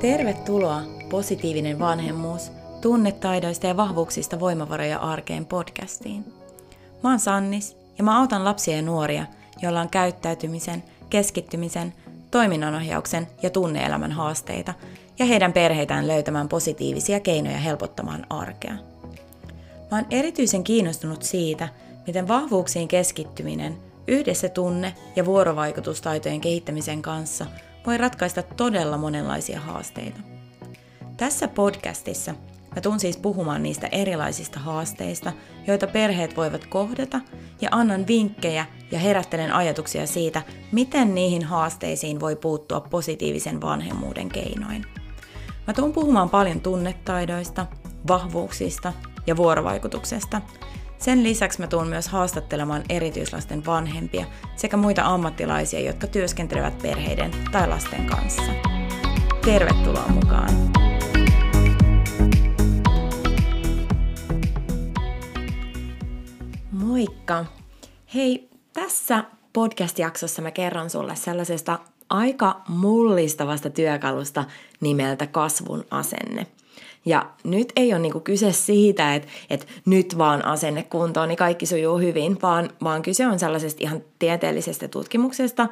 Tervetuloa 0.00 0.82
Positiivinen 1.10 1.78
vanhemmuus, 1.78 2.52
tunnetaidoista 2.80 3.66
ja 3.66 3.76
vahvuuksista 3.76 4.40
voimavaroja 4.40 4.98
arkeen 4.98 5.46
podcastiin. 5.46 6.24
Mä 7.02 7.10
oon 7.10 7.20
Sannis 7.20 7.76
ja 7.98 8.04
mä 8.04 8.20
autan 8.20 8.44
lapsia 8.44 8.76
ja 8.76 8.82
nuoria, 8.82 9.26
joilla 9.62 9.80
on 9.80 9.88
käyttäytymisen, 9.88 10.82
keskittymisen, 11.10 11.94
toiminnanohjauksen 12.30 13.26
ja 13.42 13.50
tunneelämän 13.50 14.12
haasteita 14.12 14.74
ja 15.18 15.24
heidän 15.24 15.52
perheitään 15.52 16.08
löytämään 16.08 16.48
positiivisia 16.48 17.20
keinoja 17.20 17.58
helpottamaan 17.58 18.26
arkea. 18.30 18.74
Mä 19.90 19.96
oon 19.96 20.06
erityisen 20.10 20.64
kiinnostunut 20.64 21.22
siitä, 21.22 21.68
miten 22.06 22.28
vahvuuksiin 22.28 22.88
keskittyminen 22.88 23.76
yhdessä 24.08 24.48
tunne- 24.48 24.94
ja 25.16 25.24
vuorovaikutustaitojen 25.24 26.40
kehittämisen 26.40 27.02
kanssa 27.02 27.46
voi 27.86 27.98
ratkaista 27.98 28.42
todella 28.42 28.98
monenlaisia 28.98 29.60
haasteita. 29.60 30.20
Tässä 31.16 31.48
podcastissa 31.48 32.34
mä 32.76 32.80
tuun 32.80 33.00
siis 33.00 33.16
puhumaan 33.16 33.62
niistä 33.62 33.88
erilaisista 33.92 34.60
haasteista, 34.60 35.32
joita 35.66 35.86
perheet 35.86 36.36
voivat 36.36 36.66
kohdata, 36.66 37.20
ja 37.60 37.68
annan 37.72 38.06
vinkkejä 38.06 38.66
ja 38.90 38.98
herättelen 38.98 39.52
ajatuksia 39.52 40.06
siitä, 40.06 40.42
miten 40.72 41.14
niihin 41.14 41.44
haasteisiin 41.44 42.20
voi 42.20 42.36
puuttua 42.36 42.80
positiivisen 42.80 43.60
vanhemmuuden 43.60 44.28
keinoin. 44.28 44.84
Mä 45.66 45.74
tuun 45.74 45.92
puhumaan 45.92 46.30
paljon 46.30 46.60
tunnetaidoista, 46.60 47.66
vahvuuksista 48.08 48.92
ja 49.26 49.36
vuorovaikutuksesta. 49.36 50.40
Sen 50.98 51.22
lisäksi 51.22 51.60
mä 51.60 51.66
tuun 51.66 51.88
myös 51.88 52.08
haastattelemaan 52.08 52.82
erityislasten 52.88 53.66
vanhempia 53.66 54.26
sekä 54.56 54.76
muita 54.76 55.02
ammattilaisia, 55.04 55.80
jotka 55.80 56.06
työskentelevät 56.06 56.78
perheiden 56.78 57.30
tai 57.52 57.68
lasten 57.68 58.06
kanssa. 58.06 58.42
Tervetuloa 59.44 60.08
mukaan! 60.08 60.50
Moikka! 66.70 67.44
Hei, 68.14 68.48
tässä 68.72 69.24
podcast-jaksossa 69.52 70.42
mä 70.42 70.50
kerron 70.50 70.90
sulle 70.90 71.16
sellaisesta 71.16 71.78
aika 72.08 72.62
mullistavasta 72.68 73.70
työkalusta 73.70 74.44
nimeltä 74.80 75.26
kasvun 75.26 75.84
asenne. 75.90 76.46
Ja 77.06 77.26
nyt 77.44 77.72
ei 77.76 77.92
ole 77.92 78.00
niinku 78.00 78.20
kyse 78.20 78.52
siitä, 78.52 79.14
että, 79.14 79.28
että 79.50 79.66
nyt 79.84 80.18
vaan 80.18 80.44
asenne 80.44 80.82
kuntoon, 80.82 81.28
niin 81.28 81.36
kaikki 81.36 81.66
sujuu 81.66 81.98
hyvin, 81.98 82.38
vaan, 82.42 82.70
vaan 82.82 83.02
kyse 83.02 83.26
on 83.26 83.38
sellaisesta 83.38 83.82
ihan 83.82 84.02
tieteellisestä 84.18 84.88
tutkimuksesta, 84.88 85.68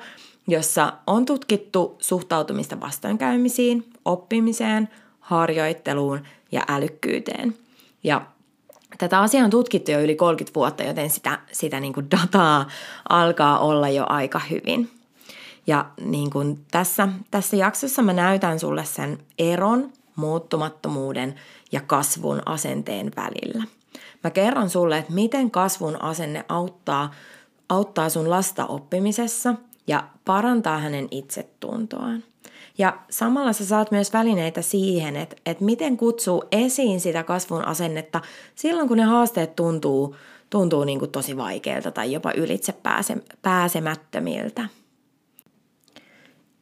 jossa 0.48 0.92
on 1.06 1.26
tutkittu 1.26 1.96
suhtautumista 1.98 2.80
vastoinkäymisiin, 2.80 3.84
oppimiseen, 4.04 4.88
harjoitteluun 5.20 6.20
ja 6.52 6.62
älykkyyteen. 6.68 7.54
Ja 8.04 8.26
tätä 8.98 9.20
asiaa 9.20 9.44
on 9.44 9.50
tutkittu 9.50 9.90
jo 9.90 10.00
yli 10.00 10.16
30 10.16 10.54
vuotta, 10.54 10.82
joten 10.82 11.10
sitä, 11.10 11.38
sitä 11.52 11.80
niin 11.80 11.92
kuin 11.92 12.10
dataa 12.10 12.68
alkaa 13.08 13.58
olla 13.58 13.88
jo 13.88 14.06
aika 14.08 14.40
hyvin. 14.50 14.90
Ja 15.66 15.86
niin 16.00 16.30
kuin 16.30 16.64
tässä, 16.70 17.08
tässä 17.30 17.56
jaksossa 17.56 18.02
mä 18.02 18.12
näytän 18.12 18.58
sulle 18.58 18.84
sen 18.84 19.18
eron 19.38 19.92
muuttumattomuuden 20.16 21.34
ja 21.72 21.80
kasvun 21.80 22.42
asenteen 22.46 23.12
välillä. 23.16 23.64
Mä 24.24 24.30
kerron 24.30 24.70
sulle, 24.70 24.98
että 24.98 25.12
miten 25.12 25.50
kasvun 25.50 26.02
asenne 26.02 26.44
auttaa, 26.48 27.10
auttaa 27.68 28.08
sun 28.08 28.30
lasta 28.30 28.66
oppimisessa 28.66 29.54
ja 29.86 30.04
parantaa 30.24 30.78
hänen 30.78 31.08
itsetuntoaan. 31.10 32.24
Ja 32.78 32.98
samalla 33.10 33.52
sä 33.52 33.66
saat 33.66 33.90
myös 33.90 34.12
välineitä 34.12 34.62
siihen, 34.62 35.16
että, 35.16 35.36
että 35.46 35.64
miten 35.64 35.96
kutsuu 35.96 36.44
esiin 36.52 37.00
sitä 37.00 37.22
kasvun 37.22 37.64
asennetta 37.64 38.20
silloin, 38.54 38.88
kun 38.88 38.96
ne 38.96 39.02
haasteet 39.02 39.56
tuntuu, 39.56 40.16
tuntuu 40.50 40.84
niin 40.84 40.98
kuin 40.98 41.10
tosi 41.10 41.36
vaikeilta 41.36 41.90
tai 41.90 42.12
jopa 42.12 42.32
ylitse 42.32 42.72
pääse, 42.72 43.16
pääsemättömiltä. 43.42 44.68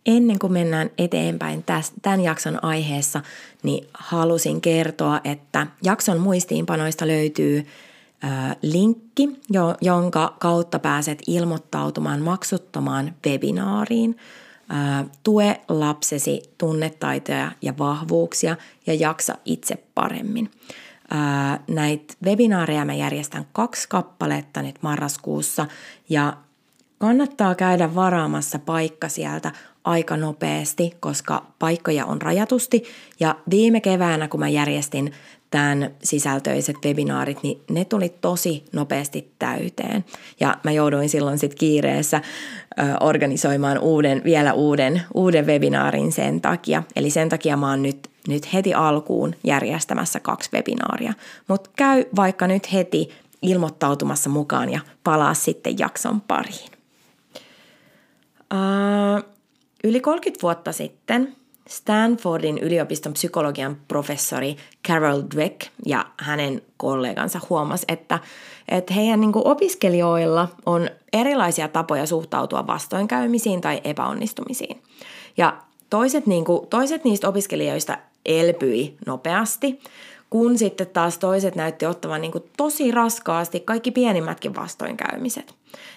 Ennen 0.07 0.39
kuin 0.39 0.53
mennään 0.53 0.91
eteenpäin 0.99 1.65
tämän 2.03 2.21
jakson 2.21 2.65
aiheessa, 2.65 3.21
niin 3.63 3.87
halusin 3.95 4.61
kertoa, 4.61 5.21
että 5.25 5.67
jakson 5.83 6.21
muistiinpanoista 6.21 7.07
löytyy 7.07 7.67
linkki, 8.63 9.29
jo, 9.51 9.75
jonka 9.81 10.37
kautta 10.39 10.79
pääset 10.79 11.23
ilmoittautumaan 11.27 12.23
maksuttomaan 12.23 13.15
webinaariin. 13.27 14.17
Tue 15.23 15.61
lapsesi 15.69 16.43
tunnetaitoja 16.59 17.53
ja 17.63 17.75
vahvuuksia 17.79 18.57
ja 18.87 18.95
jaksa 18.95 19.35
itse 19.45 19.75
paremmin. 19.95 20.51
Näitä 21.69 22.15
webinaareja 22.25 22.85
mä 22.85 22.95
järjestän 22.95 23.47
kaksi 23.53 23.89
kappaletta 23.89 24.63
nyt 24.63 24.77
marraskuussa 24.83 25.67
ja 26.09 26.37
kannattaa 26.99 27.55
käydä 27.55 27.95
varaamassa 27.95 28.59
paikka 28.59 29.09
sieltä 29.09 29.53
aika 29.85 30.17
nopeasti, 30.17 30.93
koska 31.01 31.47
paikkoja 31.59 32.07
on 32.07 32.23
rajatusti. 32.23 32.85
Ja 33.21 33.37
viime 33.51 33.81
keväänä, 33.81 34.29
kun 34.29 34.41
mä 34.41 34.49
järjestin 34.49 35.13
tämän 35.51 35.91
sisältöiset 36.03 36.77
webinaarit, 36.85 37.43
niin 37.43 37.61
ne 37.71 37.85
tuli 37.85 38.09
tosi 38.21 38.65
nopeasti 38.73 39.33
täyteen. 39.39 40.05
Ja 40.41 40.57
mä 40.65 40.73
jouduin 40.73 41.09
silloin 41.09 41.39
sitten 41.39 41.59
kiireessä 41.59 42.21
ö, 42.79 42.83
organisoimaan 43.01 43.79
uuden, 43.79 44.23
vielä 44.25 44.53
uuden, 44.53 45.03
uuden 45.15 45.47
webinaarin 45.47 46.13
sen 46.13 46.41
takia. 46.41 46.83
Eli 46.97 47.11
sen 47.11 47.29
takia 47.29 47.57
mä 47.57 47.71
oon 47.71 47.83
nyt, 47.83 48.11
nyt 48.29 48.53
heti 48.53 48.75
alkuun 48.75 49.35
järjestämässä 49.45 50.21
kaksi 50.21 50.51
webinaaria. 50.53 51.15
Mutta 51.49 51.71
käy 51.77 52.05
vaikka 52.17 52.47
nyt 52.47 52.73
heti 52.73 53.09
ilmoittautumassa 53.43 54.31
mukaan 54.31 54.73
ja 54.73 54.81
palaa 55.05 55.35
sitten 55.35 55.79
jakson 55.79 56.21
pariin. 56.21 56.71
Yli 59.85 60.01
30 60.01 60.43
vuotta 60.43 60.73
sitten 60.73 61.37
Stanfordin 61.69 62.59
yliopiston 62.59 63.13
psykologian 63.13 63.77
professori 63.89 64.57
Carol 64.89 65.23
Dweck 65.35 65.61
ja 65.87 66.07
hänen 66.17 66.63
kollegansa 66.77 67.41
huomas, 67.51 67.85
että, 67.89 68.19
että 68.69 68.95
heidän 68.95 69.21
niin 69.21 69.33
opiskelijoilla 69.35 70.49
on 70.67 70.91
erilaisia 71.13 71.69
tapoja 71.69 72.07
suhtautua 72.07 72.67
vastoinkäymisiin 72.67 73.61
tai 73.61 73.81
epäonnistumisiin. 73.85 74.83
Ja 75.37 75.57
toiset, 75.91 76.27
niin 76.27 76.45
kuin, 76.45 76.67
toiset 76.67 77.05
niistä 77.05 77.29
opiskelijoista 77.29 77.99
elpyi 78.27 78.97
nopeasti, 79.07 79.81
kun 80.31 80.59
sitten 80.59 80.87
taas 80.87 81.19
toiset 81.19 81.55
näytti 81.55 81.87
ottavan 81.87 82.21
niin 82.21 82.33
kuin 82.33 82.45
tosi 82.57 82.91
raskaasti 82.91 83.61
kaikki 83.61 83.91
pienimmätkin 83.91 84.55
vastoinkäymiset. 84.55 85.55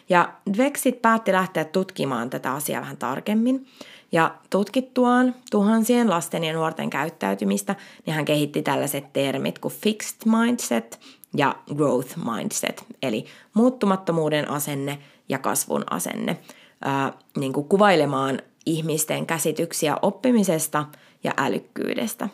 Ja 0.09 0.33
Dwexit 0.53 1.01
päätti 1.01 1.31
lähteä 1.31 1.65
tutkimaan 1.65 2.29
tätä 2.29 2.53
asiaa 2.53 2.81
vähän 2.81 2.97
tarkemmin. 2.97 3.67
Ja 4.11 4.35
tutkittuaan 4.49 5.35
tuhansien 5.51 6.09
lasten 6.09 6.43
ja 6.43 6.53
nuorten 6.53 6.89
käyttäytymistä, 6.89 7.75
niin 8.05 8.13
hän 8.13 8.25
kehitti 8.25 8.61
tällaiset 8.61 9.13
termit 9.13 9.59
kuin 9.59 9.73
fixed 9.73 10.17
mindset 10.25 10.99
ja 11.37 11.55
growth 11.75 12.17
mindset, 12.17 12.85
eli 13.01 13.25
muuttumattomuuden 13.53 14.51
asenne 14.51 14.99
ja 15.29 15.37
kasvun 15.37 15.83
asenne, 15.89 16.37
ää, 16.81 17.13
niin 17.37 17.53
kuin 17.53 17.67
kuvailemaan 17.67 18.41
ihmisten 18.65 19.25
käsityksiä 19.25 19.97
oppimisesta 20.01 20.85
ja 21.23 21.33
älykkyydestä. 21.37 22.29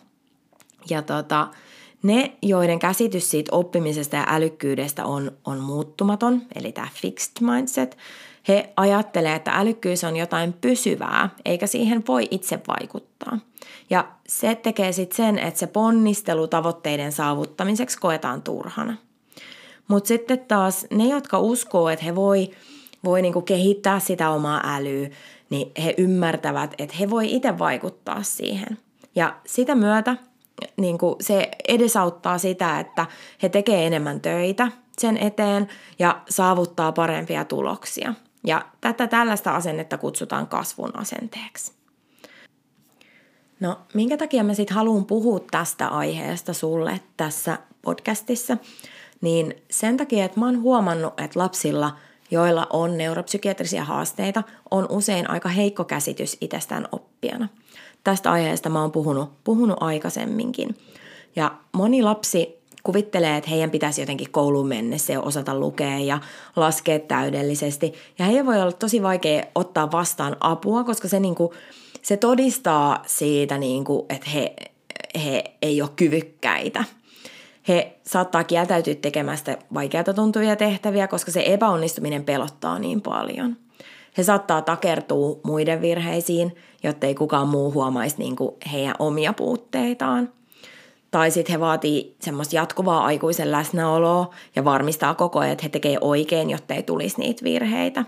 Ja 0.89 1.01
tota, 1.01 1.47
ne, 2.03 2.37
joiden 2.41 2.79
käsitys 2.79 3.31
siitä 3.31 3.55
oppimisesta 3.55 4.15
ja 4.15 4.25
älykkyydestä 4.27 5.05
on, 5.05 5.31
on 5.45 5.59
muuttumaton, 5.59 6.41
eli 6.55 6.71
tämä 6.71 6.87
fixed 6.93 7.31
mindset, 7.41 7.97
he 8.47 8.73
ajattelee, 8.77 9.35
että 9.35 9.51
älykkyys 9.51 10.03
on 10.03 10.17
jotain 10.17 10.53
pysyvää, 10.53 11.29
eikä 11.45 11.67
siihen 11.67 12.03
voi 12.07 12.27
itse 12.31 12.59
vaikuttaa. 12.67 13.39
Ja 13.89 14.07
se 14.27 14.55
tekee 14.55 14.91
sitten 14.91 15.17
sen, 15.17 15.39
että 15.39 15.59
se 15.59 15.67
ponnistelu 15.67 16.47
tavoitteiden 16.47 17.11
saavuttamiseksi 17.11 17.99
koetaan 17.99 18.41
turhana. 18.41 18.97
Mutta 19.87 20.07
sitten 20.07 20.39
taas 20.39 20.87
ne, 20.91 21.07
jotka 21.07 21.39
uskoo, 21.39 21.89
että 21.89 22.05
he 22.05 22.15
voi, 22.15 22.51
voi 23.03 23.21
niinku 23.21 23.41
kehittää 23.41 23.99
sitä 23.99 24.29
omaa 24.29 24.61
älyä, 24.75 25.09
niin 25.49 25.71
he 25.83 25.95
ymmärtävät, 25.97 26.73
että 26.77 26.95
he 26.99 27.09
voi 27.09 27.35
itse 27.35 27.59
vaikuttaa 27.59 28.23
siihen. 28.23 28.77
Ja 29.15 29.35
sitä 29.45 29.75
myötä 29.75 30.17
niin 30.77 30.97
kuin 30.97 31.15
se 31.19 31.51
edesauttaa 31.67 32.37
sitä, 32.37 32.79
että 32.79 33.05
he 33.43 33.49
tekee 33.49 33.87
enemmän 33.87 34.21
töitä 34.21 34.71
sen 34.99 35.17
eteen 35.17 35.67
ja 35.99 36.21
saavuttaa 36.29 36.91
parempia 36.91 37.45
tuloksia. 37.45 38.13
Ja 38.47 38.65
tätä 38.81 39.07
tällaista 39.07 39.55
asennetta 39.55 39.97
kutsutaan 39.97 40.47
kasvun 40.47 40.97
asenteeksi. 40.97 41.71
No, 43.59 43.79
minkä 43.93 44.17
takia 44.17 44.43
mä 44.43 44.53
sitten 44.53 44.75
haluan 44.75 45.05
puhua 45.05 45.39
tästä 45.51 45.87
aiheesta 45.87 46.53
sulle 46.53 46.99
tässä 47.17 47.57
podcastissa? 47.81 48.57
Niin 49.21 49.55
sen 49.71 49.97
takia, 49.97 50.25
että 50.25 50.39
mä 50.39 50.45
oon 50.45 50.61
huomannut, 50.61 51.19
että 51.19 51.39
lapsilla, 51.39 51.97
joilla 52.31 52.67
on 52.69 52.97
neuropsykiatrisia 52.97 53.83
haasteita, 53.83 54.43
on 54.71 54.87
usein 54.89 55.29
aika 55.29 55.49
heikko 55.49 55.83
käsitys 55.83 56.37
itsestään 56.41 56.87
oppijana– 56.91 57.47
tästä 58.03 58.31
aiheesta 58.31 58.69
mä 58.69 58.81
oon 58.81 58.91
puhunut, 58.91 59.29
puhunut 59.43 59.77
aikaisemminkin. 59.79 60.77
Ja 61.35 61.51
moni 61.71 62.01
lapsi 62.01 62.61
kuvittelee, 62.83 63.37
että 63.37 63.49
heidän 63.49 63.71
pitäisi 63.71 64.01
jotenkin 64.01 64.31
kouluun 64.31 64.67
mennessä 64.67 65.13
ja 65.13 65.21
osata 65.21 65.59
lukea 65.59 65.99
ja 65.99 66.19
laskea 66.55 66.99
täydellisesti. 66.99 67.93
Ja 68.19 68.25
heidän 68.25 68.45
voi 68.45 68.61
olla 68.61 68.71
tosi 68.71 69.03
vaikea 69.03 69.43
ottaa 69.55 69.91
vastaan 69.91 70.37
apua, 70.39 70.83
koska 70.83 71.07
se, 71.07 71.19
niin 71.19 71.35
kuin, 71.35 71.51
se 72.01 72.17
todistaa 72.17 73.03
siitä, 73.07 73.57
niin 73.57 73.83
kuin, 73.83 74.05
että 74.09 74.29
he, 74.29 74.55
he 75.25 75.43
ei 75.61 75.81
ole 75.81 75.89
kyvykkäitä. 75.95 76.83
He 77.67 77.95
saattaa 78.03 78.43
kieltäytyä 78.43 78.95
tekemästä 78.95 79.57
vaikeata 79.73 80.13
tuntuvia 80.13 80.55
tehtäviä, 80.55 81.07
koska 81.07 81.31
se 81.31 81.43
epäonnistuminen 81.45 82.23
pelottaa 82.23 82.79
niin 82.79 83.01
paljon. 83.01 83.57
He 84.17 84.23
saattaa 84.23 84.61
takertua 84.61 85.39
muiden 85.43 85.81
virheisiin, 85.81 86.55
jotta 86.83 87.07
ei 87.07 87.15
kukaan 87.15 87.47
muu 87.47 87.73
huomaisi 87.73 88.15
niin 88.17 88.35
kuin 88.35 88.55
heidän 88.71 88.95
omia 88.99 89.33
puutteitaan– 89.33 90.29
tai 91.11 91.31
sitten 91.31 91.53
he 91.53 91.59
vaatii 91.59 92.15
semmoista 92.19 92.55
jatkuvaa 92.55 93.05
aikuisen 93.05 93.51
läsnäoloa 93.51 94.29
ja 94.55 94.65
varmistaa 94.65 95.15
koko 95.15 95.39
ajan, 95.39 95.51
että 95.51 95.63
he 95.63 95.69
tekee 95.69 95.97
oikein, 96.01 96.49
jotta 96.49 96.73
ei 96.73 96.83
tulisi 96.83 97.19
niitä 97.19 97.43
virheitä. 97.43 98.05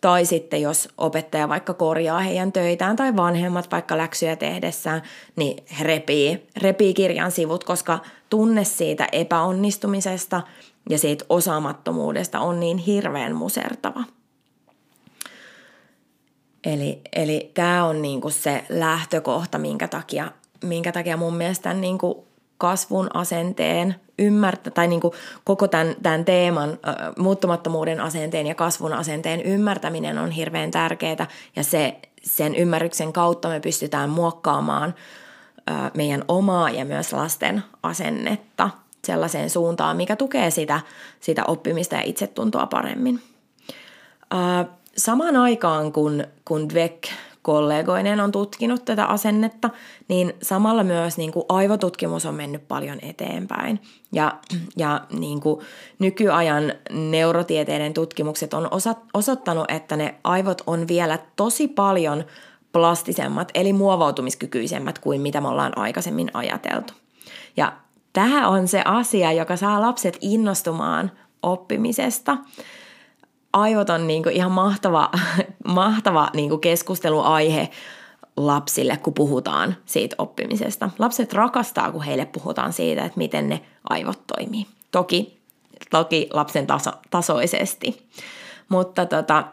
Tai 0.00 0.26
sitten 0.26 0.62
jos 0.62 0.88
opettaja 0.98 1.48
vaikka 1.48 1.74
korjaa 1.74 2.20
heidän 2.20 2.52
töitään 2.52 2.96
tai 2.96 3.16
vanhemmat 3.16 3.70
vaikka 3.70 3.98
läksyjä 3.98 4.36
tehdessään, 4.36 5.02
niin 5.36 5.64
he 5.78 5.84
repii, 5.84 6.46
repii 6.56 6.94
kirjan 6.94 7.30
sivut, 7.30 7.64
koska 7.64 7.98
tunne 8.30 8.64
siitä 8.64 9.08
epäonnistumisesta 9.12 10.42
ja 10.90 10.98
siitä 10.98 11.24
osaamattomuudesta 11.28 12.40
on 12.40 12.60
niin 12.60 12.78
hirveän 12.78 13.34
musertava. 13.34 14.04
Eli, 16.64 17.00
eli 17.12 17.50
tämä 17.54 17.84
on 17.84 18.02
niinku 18.02 18.30
se 18.30 18.64
lähtökohta, 18.68 19.58
minkä 19.58 19.88
takia, 19.88 20.32
minkä 20.64 20.92
takia 20.92 21.16
mun 21.16 21.36
mielestä 21.36 21.74
niinku 21.74 22.26
kasvun 22.58 23.10
asenteen 23.14 23.94
ymmärtä, 24.18 24.70
tai 24.70 24.88
niin 24.88 25.00
kuin 25.00 25.14
koko 25.44 25.68
tämän, 25.68 25.96
tämän 26.02 26.24
teeman 26.24 26.70
äh, 26.70 26.94
muuttumattomuuden 27.18 28.00
asenteen 28.00 28.46
ja 28.46 28.54
kasvun 28.54 28.92
asenteen 28.92 29.42
ymmärtäminen 29.42 30.18
on 30.18 30.30
hirveän 30.30 30.70
tärkeää 30.70 31.26
ja 31.56 31.64
se, 31.64 31.96
sen 32.22 32.54
ymmärryksen 32.54 33.12
kautta 33.12 33.48
me 33.48 33.60
pystytään 33.60 34.10
muokkaamaan 34.10 34.94
äh, 35.70 35.90
meidän 35.94 36.24
omaa 36.28 36.70
ja 36.70 36.84
myös 36.84 37.12
lasten 37.12 37.62
asennetta 37.82 38.70
sellaiseen 39.04 39.50
suuntaan, 39.50 39.96
mikä 39.96 40.16
tukee 40.16 40.50
sitä, 40.50 40.80
sitä 41.20 41.44
oppimista 41.46 41.94
ja 41.94 42.02
itsetuntoa 42.02 42.66
paremmin. 42.66 43.22
Äh, 44.34 44.66
samaan 44.96 45.36
aikaan, 45.36 45.92
kun, 45.92 46.24
kun 46.44 46.68
Dweck 46.68 47.04
kollegoinen 47.42 48.20
on 48.20 48.32
tutkinut 48.32 48.84
tätä 48.84 49.04
asennetta, 49.06 49.70
niin 50.08 50.32
samalla 50.42 50.84
myös 50.84 51.18
niin 51.18 51.32
kuin 51.32 51.44
aivotutkimus 51.48 52.26
on 52.26 52.34
mennyt 52.34 52.68
paljon 52.68 52.98
eteenpäin. 53.02 53.80
Ja, 54.12 54.38
ja 54.76 55.00
niin 55.12 55.40
kuin 55.40 55.60
nykyajan 55.98 56.72
neurotieteiden 56.90 57.94
tutkimukset 57.94 58.54
on 58.54 58.68
osa, 58.70 58.94
osoittanut, 59.14 59.70
että 59.70 59.96
ne 59.96 60.14
aivot 60.24 60.62
on 60.66 60.88
vielä 60.88 61.18
tosi 61.36 61.68
paljon 61.68 62.24
plastisemmat, 62.72 63.50
eli 63.54 63.72
muovautumiskykyisemmät 63.72 64.98
kuin 64.98 65.20
mitä 65.20 65.40
me 65.40 65.48
ollaan 65.48 65.78
aikaisemmin 65.78 66.30
ajateltu. 66.34 66.92
Ja 67.56 67.72
tämä 68.12 68.48
on 68.48 68.68
se 68.68 68.82
asia, 68.84 69.32
joka 69.32 69.56
saa 69.56 69.80
lapset 69.80 70.18
innostumaan 70.20 71.10
oppimisesta– 71.42 72.36
aivot 73.52 73.90
on 73.90 74.06
niin 74.06 74.22
kuin 74.22 74.36
ihan 74.36 74.52
mahtava, 74.52 75.10
mahtava 75.68 76.30
niin 76.34 76.48
kuin 76.48 76.60
keskusteluaihe 76.60 77.70
lapsille, 78.36 78.96
kun 78.96 79.14
puhutaan 79.14 79.76
siitä 79.86 80.16
oppimisesta. 80.18 80.90
Lapset 80.98 81.32
rakastaa, 81.32 81.92
kun 81.92 82.02
heille 82.02 82.26
puhutaan 82.26 82.72
siitä, 82.72 83.04
että 83.04 83.18
miten 83.18 83.48
ne 83.48 83.60
aivot 83.90 84.26
toimii. 84.26 84.66
Toki, 84.90 85.38
toki 85.90 86.28
lapsen 86.32 86.66
taso, 86.66 86.90
tasoisesti. 87.10 88.08
Mutta 88.68 89.06
tota, 89.06 89.44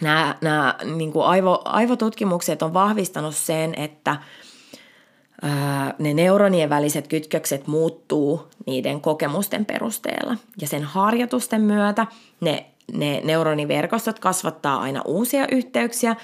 nämä, 0.00 0.36
nämä 0.40 0.74
niin 0.84 1.12
kuin 1.12 1.26
aivo, 1.26 1.62
aivotutkimukset 1.64 2.62
on 2.62 2.74
vahvistanut 2.74 3.36
sen, 3.36 3.74
että 3.74 4.16
ää, 5.42 5.94
ne 5.98 6.14
neuronien 6.14 6.70
väliset 6.70 7.08
kytkökset 7.08 7.66
muuttuu 7.66 8.48
niiden 8.66 9.00
kokemusten 9.00 9.64
perusteella. 9.64 10.36
Ja 10.60 10.68
sen 10.68 10.84
harjoitusten 10.84 11.60
myötä 11.60 12.06
ne 12.40 12.66
ne 12.92 13.20
neuroniverkostot 13.24 14.18
kasvattaa 14.18 14.80
aina 14.80 15.02
uusia 15.04 15.46
yhteyksiä, 15.52 16.16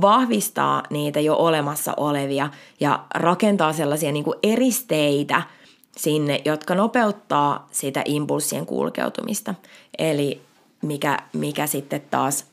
vahvistaa 0.00 0.82
niitä 0.90 1.20
jo 1.20 1.36
olemassa 1.36 1.94
olevia 1.96 2.48
ja 2.80 3.04
rakentaa 3.14 3.72
sellaisia 3.72 4.12
niin 4.12 4.24
kuin 4.24 4.38
eristeitä 4.42 5.42
sinne, 5.96 6.40
jotka 6.44 6.74
nopeuttaa 6.74 7.68
sitä 7.70 8.02
impulssien 8.04 8.66
kulkeutumista. 8.66 9.54
Eli 9.98 10.40
mikä, 10.82 11.18
mikä 11.32 11.66
sitten 11.66 12.02
taas 12.10 12.46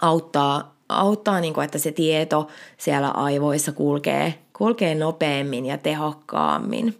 auttaa, 0.00 0.74
auttaa 0.88 1.40
niin 1.40 1.54
kuin, 1.54 1.64
että 1.64 1.78
se 1.78 1.92
tieto 1.92 2.48
siellä 2.76 3.08
aivoissa 3.08 3.72
kulkee, 3.72 4.34
kulkee 4.52 4.94
nopeammin 4.94 5.66
ja 5.66 5.78
tehokkaammin. 5.78 6.98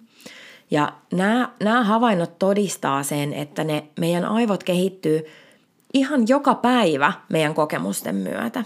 Ja 0.70 0.92
nämä, 1.12 1.48
nämä 1.60 1.84
havainnot 1.84 2.38
todistaa 2.38 3.02
sen, 3.02 3.32
että 3.32 3.64
ne 3.64 3.84
meidän 4.00 4.24
aivot 4.24 4.64
kehittyy– 4.64 5.24
ihan 5.94 6.28
joka 6.28 6.54
päivä 6.54 7.12
meidän 7.28 7.54
kokemusten 7.54 8.14
myötä. 8.14 8.64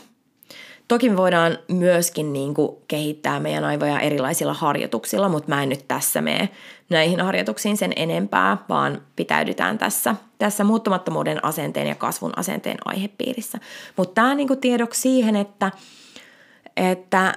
Toki 0.88 1.10
me 1.10 1.16
voidaan 1.16 1.58
myöskin 1.68 2.32
niin 2.32 2.54
kuin 2.54 2.76
kehittää 2.88 3.40
meidän 3.40 3.64
aivoja 3.64 4.00
erilaisilla 4.00 4.54
harjoituksilla, 4.54 5.28
mutta 5.28 5.48
mä 5.48 5.62
en 5.62 5.68
nyt 5.68 5.88
tässä 5.88 6.20
mene 6.20 6.48
näihin 6.90 7.20
harjoituksiin 7.20 7.76
sen 7.76 7.92
enempää, 7.96 8.56
vaan 8.68 9.02
pitäydytään 9.16 9.78
tässä, 9.78 10.14
tässä 10.38 10.64
muuttumattomuuden 10.64 11.44
asenteen 11.44 11.86
ja 11.86 11.94
kasvun 11.94 12.32
asenteen 12.38 12.78
aihepiirissä. 12.84 13.58
Mutta 13.96 14.14
tämä 14.14 14.34
niin 14.34 14.60
tiedoksi 14.60 15.00
siihen, 15.00 15.36
että, 15.36 15.70
että 16.76 17.34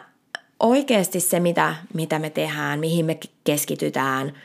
oikeasti 0.60 1.20
se, 1.20 1.40
mitä, 1.40 1.76
mitä 1.94 2.20
me 2.20 2.30
tehdään, 2.30 2.80
mihin 2.80 3.06
me 3.06 3.20
keskitytään– 3.44 4.34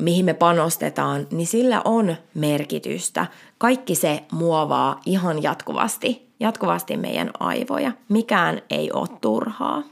mihin 0.00 0.24
me 0.24 0.34
panostetaan, 0.34 1.26
niin 1.30 1.46
sillä 1.46 1.82
on 1.84 2.16
merkitystä. 2.34 3.26
Kaikki 3.58 3.94
se 3.94 4.22
muovaa 4.32 5.00
ihan 5.06 5.42
jatkuvasti, 5.42 6.28
jatkuvasti 6.40 6.96
meidän 6.96 7.30
aivoja. 7.40 7.92
Mikään 8.08 8.62
ei 8.70 8.92
ole 8.92 9.08
turhaa. 9.20 9.82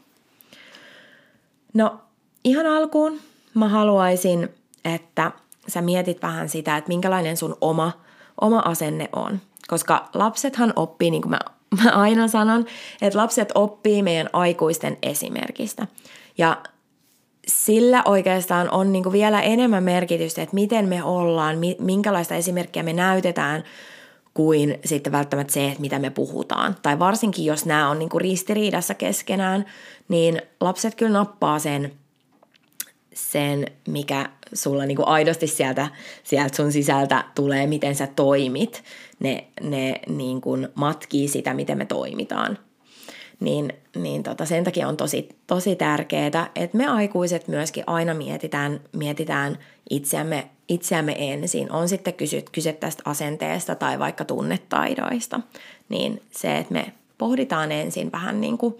No 1.75 2.01
ihan 2.45 2.67
alkuun 2.67 3.21
mä 3.55 3.69
haluaisin, 3.69 4.49
että 4.85 5.33
sä 5.69 5.83
mietit 5.83 6.23
vähän 6.23 6.49
sitä, 6.49 6.77
että 6.77 6.89
minkälainen 6.89 7.37
sun 7.37 7.57
oma, 7.61 7.93
oma 8.41 8.59
asenne 8.59 9.09
on. 9.13 9.41
Koska 9.69 10.09
lapsethan 10.15 10.73
oppii, 10.77 11.11
niin 11.11 11.23
kuin 11.23 11.31
mä, 11.31 11.39
mä 11.85 11.91
aina 11.91 12.29
sanon, 12.29 12.67
että 13.03 13.19
lapset 13.19 13.53
oppii 13.55 14.03
meidän 14.03 14.31
aikuisten 14.33 14.99
esimerkistä. 15.03 15.87
Ja 16.39 16.57
sillä 17.49 18.03
oikeastaan 18.05 18.71
on 18.71 18.93
niin 18.93 19.03
kuin 19.03 19.13
vielä 19.13 19.43
enemmän 19.43 19.85
merkitystä, 19.85 20.43
että 20.43 20.55
miten 20.55 20.89
me 20.89 21.05
ollaan, 21.05 21.57
minkälaista 21.79 22.35
esimerkkiä 22.35 22.83
me 22.83 22.93
näytetään, 22.93 23.65
kuin 24.35 24.79
sitten 24.85 25.13
välttämättä 25.13 25.53
se, 25.53 25.67
että 25.67 25.81
mitä 25.81 25.99
me 25.99 26.11
puhutaan. 26.11 26.77
Tai 26.83 26.99
varsinkin, 26.99 27.45
jos 27.45 27.67
nämä 27.67 27.91
on 27.91 27.99
niin 27.99 28.09
kuin 28.09 28.21
ristiriidassa 28.21 28.95
keskenään, 28.95 29.67
niin 30.09 30.43
lapset 30.61 30.95
kyllä 30.95 31.13
nappaa 31.13 31.59
sen, 31.59 31.93
sen 33.15 33.67
mikä 33.89 34.31
sulla 34.55 34.87
niin 34.87 34.97
kuin 34.97 35.09
aidosti 35.09 35.47
sieltä, 35.47 35.89
sieltä 36.25 36.57
sun 36.57 36.73
sisältä 36.73 37.25
tulee, 37.35 37.67
miten 37.67 37.95
sä 37.95 38.07
toimit. 38.07 38.85
Ne, 39.21 39.45
ne 39.63 40.01
niin 40.09 40.41
kuin 40.41 40.69
matkii 40.75 41.29
sitä, 41.29 41.55
miten 41.55 41.79
me 41.79 41.87
toimitaan 41.87 42.59
niin, 43.41 43.73
niin 43.97 44.23
tota, 44.23 44.45
sen 44.45 44.65
takia 44.65 44.89
on 44.89 44.97
tosi, 44.97 45.29
tosi 45.47 45.77
tärkeää, 45.77 46.51
että 46.55 46.77
me 46.77 46.87
aikuiset 46.87 47.49
myöskin 47.49 47.85
aina 47.87 48.15
mietitään, 48.15 48.81
mietitään 48.93 49.59
itseämme, 49.91 50.51
itseämme 50.69 51.15
ensin. 51.19 51.73
On 51.73 51.89
sitten 51.89 52.15
kyse, 52.15 52.45
kyse 52.53 52.73
tästä 52.73 53.03
asenteesta 53.07 53.75
tai 53.75 53.99
vaikka 53.99 54.25
tunnetaidoista, 54.25 55.41
niin 55.89 56.23
se, 56.31 56.59
että 56.59 56.73
me 56.73 56.93
pohditaan 57.19 57.73
ensin 57.73 58.13
vähän 58.13 58.41
niin 58.41 58.59
kuin 58.59 58.75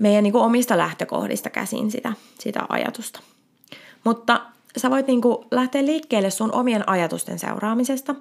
meidän 0.00 0.22
niin 0.22 0.32
kuin 0.32 0.44
omista 0.44 0.78
lähtökohdista 0.78 1.50
käsin 1.50 1.90
sitä, 1.90 2.12
sitä 2.38 2.60
ajatusta. 2.68 3.20
Mutta 4.04 4.40
sä 4.76 4.90
voit 4.90 5.06
niin 5.06 5.20
kuin 5.20 5.46
lähteä 5.50 5.84
liikkeelle 5.84 6.30
sun 6.30 6.52
omien 6.52 6.88
ajatusten 6.88 7.38
seuraamisesta 7.38 8.14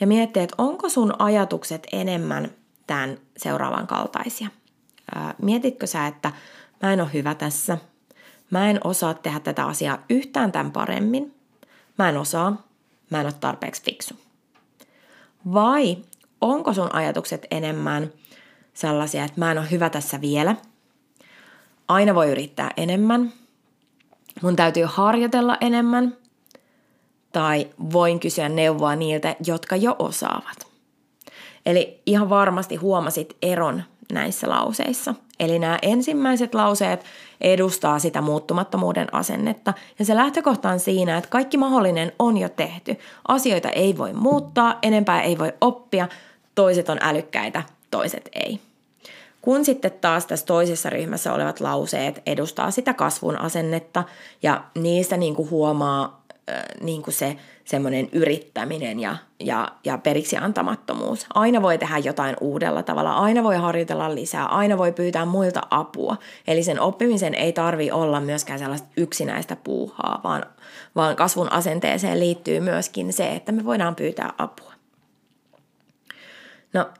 ja 0.00 0.06
miettiä, 0.06 0.42
että 0.42 0.54
onko 0.58 0.88
sun 0.88 1.14
ajatukset 1.18 1.86
enemmän 1.92 2.50
tämän 2.86 3.18
seuraavan 3.36 3.86
kaltaisia– 3.86 4.48
mietitkö 5.42 5.86
sä, 5.86 6.06
että 6.06 6.32
mä 6.82 6.92
en 6.92 7.00
ole 7.00 7.12
hyvä 7.12 7.34
tässä, 7.34 7.78
mä 8.50 8.70
en 8.70 8.80
osaa 8.84 9.14
tehdä 9.14 9.40
tätä 9.40 9.66
asiaa 9.66 9.98
yhtään 10.10 10.52
tämän 10.52 10.72
paremmin, 10.72 11.34
mä 11.98 12.08
en 12.08 12.16
osaa, 12.16 12.66
mä 13.10 13.20
en 13.20 13.26
ole 13.26 13.34
tarpeeksi 13.40 13.82
fiksu. 13.82 14.14
Vai 15.52 15.96
onko 16.40 16.74
sun 16.74 16.94
ajatukset 16.94 17.46
enemmän 17.50 18.12
sellaisia, 18.74 19.24
että 19.24 19.40
mä 19.40 19.50
en 19.50 19.58
ole 19.58 19.70
hyvä 19.70 19.90
tässä 19.90 20.20
vielä, 20.20 20.56
aina 21.88 22.14
voi 22.14 22.30
yrittää 22.30 22.70
enemmän, 22.76 23.32
mun 24.42 24.56
täytyy 24.56 24.84
harjoitella 24.86 25.56
enemmän. 25.60 26.16
Tai 27.32 27.70
voin 27.92 28.20
kysyä 28.20 28.48
neuvoa 28.48 28.96
niiltä, 28.96 29.36
jotka 29.46 29.76
jo 29.76 29.96
osaavat. 29.98 30.66
Eli 31.66 32.02
ihan 32.06 32.30
varmasti 32.30 32.76
huomasit 32.76 33.36
eron 33.42 33.82
näissä 34.12 34.48
lauseissa. 34.48 35.14
Eli 35.40 35.58
nämä 35.58 35.78
ensimmäiset 35.82 36.54
lauseet 36.54 37.04
edustaa 37.40 37.98
sitä 37.98 38.20
muuttumattomuuden 38.20 39.14
asennetta. 39.14 39.74
Ja 39.98 40.04
se 40.04 40.16
lähtökohta 40.16 40.70
on 40.70 40.80
siinä, 40.80 41.18
että 41.18 41.30
kaikki 41.30 41.56
mahdollinen 41.56 42.12
on 42.18 42.36
jo 42.36 42.48
tehty. 42.48 42.96
Asioita 43.28 43.68
ei 43.68 43.98
voi 43.98 44.12
muuttaa, 44.12 44.78
enempää 44.82 45.22
ei 45.22 45.38
voi 45.38 45.52
oppia, 45.60 46.08
toiset 46.54 46.88
on 46.88 46.98
älykkäitä, 47.00 47.62
toiset 47.90 48.28
ei. 48.32 48.60
Kun 49.42 49.64
sitten 49.64 49.92
taas 50.00 50.26
tässä 50.26 50.46
toisessa 50.46 50.90
ryhmässä 50.90 51.32
olevat 51.32 51.60
lauseet 51.60 52.22
edustaa 52.26 52.70
sitä 52.70 52.94
kasvun 52.94 53.38
asennetta 53.38 54.04
ja 54.42 54.64
niistä 54.74 55.16
niin 55.16 55.34
kuin 55.34 55.50
huomaa 55.50 56.22
niin 56.80 57.02
kuin 57.02 57.14
se 57.14 57.36
semmoinen 57.64 58.08
yrittäminen 58.12 59.00
ja, 59.00 59.16
ja, 59.40 59.72
ja 59.84 59.98
periksi 59.98 60.36
antamattomuus. 60.36 61.26
Aina 61.34 61.62
voi 61.62 61.78
tehdä 61.78 61.98
jotain 61.98 62.36
uudella 62.40 62.82
tavalla, 62.82 63.12
aina 63.12 63.42
voi 63.42 63.56
harjoitella 63.56 64.14
lisää, 64.14 64.46
aina 64.46 64.78
voi 64.78 64.92
pyytää 64.92 65.24
muilta 65.24 65.60
apua. 65.70 66.16
Eli 66.46 66.62
sen 66.62 66.80
oppimisen 66.80 67.34
ei 67.34 67.52
tarvi 67.52 67.90
olla 67.90 68.20
myöskään 68.20 68.58
sellaista 68.58 68.88
yksinäistä 68.96 69.56
puuhaa, 69.56 70.20
vaan, 70.24 70.46
vaan 70.94 71.16
kasvun 71.16 71.52
asenteeseen 71.52 72.20
liittyy 72.20 72.60
myöskin 72.60 73.12
se, 73.12 73.32
että 73.32 73.52
me 73.52 73.64
voidaan 73.64 73.96
pyytää 73.96 74.32
apua. 74.38 74.72
No, 76.72 76.90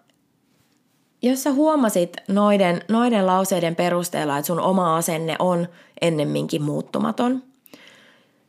jos 1.22 1.42
sä 1.42 1.52
huomasit 1.52 2.16
noiden, 2.28 2.82
noiden 2.88 3.26
lauseiden 3.26 3.76
perusteella, 3.76 4.38
että 4.38 4.46
sun 4.46 4.60
oma 4.60 4.96
asenne 4.96 5.36
on 5.38 5.68
ennemminkin 6.00 6.62
muuttumaton– 6.62 7.42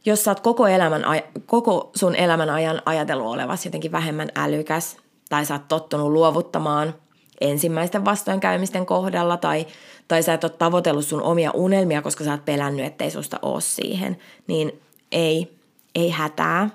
jos 0.06 0.24
sä 0.24 0.32
oot 0.32 0.40
koko, 0.40 0.68
elämän, 0.68 1.04
koko 1.46 1.92
sun 1.96 2.16
elämän 2.16 2.50
ajan 2.50 2.82
ajatellut 2.86 3.28
olevasi 3.28 3.68
jotenkin 3.68 3.92
vähemmän 3.92 4.30
älykäs, 4.36 4.98
tai 5.30 5.46
sä 5.46 5.54
oot 5.54 5.68
tottunut 5.68 6.12
luovuttamaan 6.12 6.94
ensimmäisten 7.42 8.06
vastoinkäymisten 8.06 8.86
kohdalla, 8.86 9.38
tai, 9.38 9.68
tai 10.08 10.24
sä 10.24 10.34
et 10.34 10.44
ole 10.44 10.52
tavoitellut 10.52 11.06
sun 11.06 11.22
omia 11.22 11.52
unelmia, 11.54 12.02
koska 12.02 12.24
sä 12.24 12.32
oot 12.32 12.46
pelännyt, 12.46 12.86
ettei 12.86 13.12
susta 13.12 13.40
ole 13.42 13.62
siihen, 13.62 14.18
niin 14.48 14.82
ei, 15.12 15.58
ei 15.96 16.10
hätää. 16.10 16.70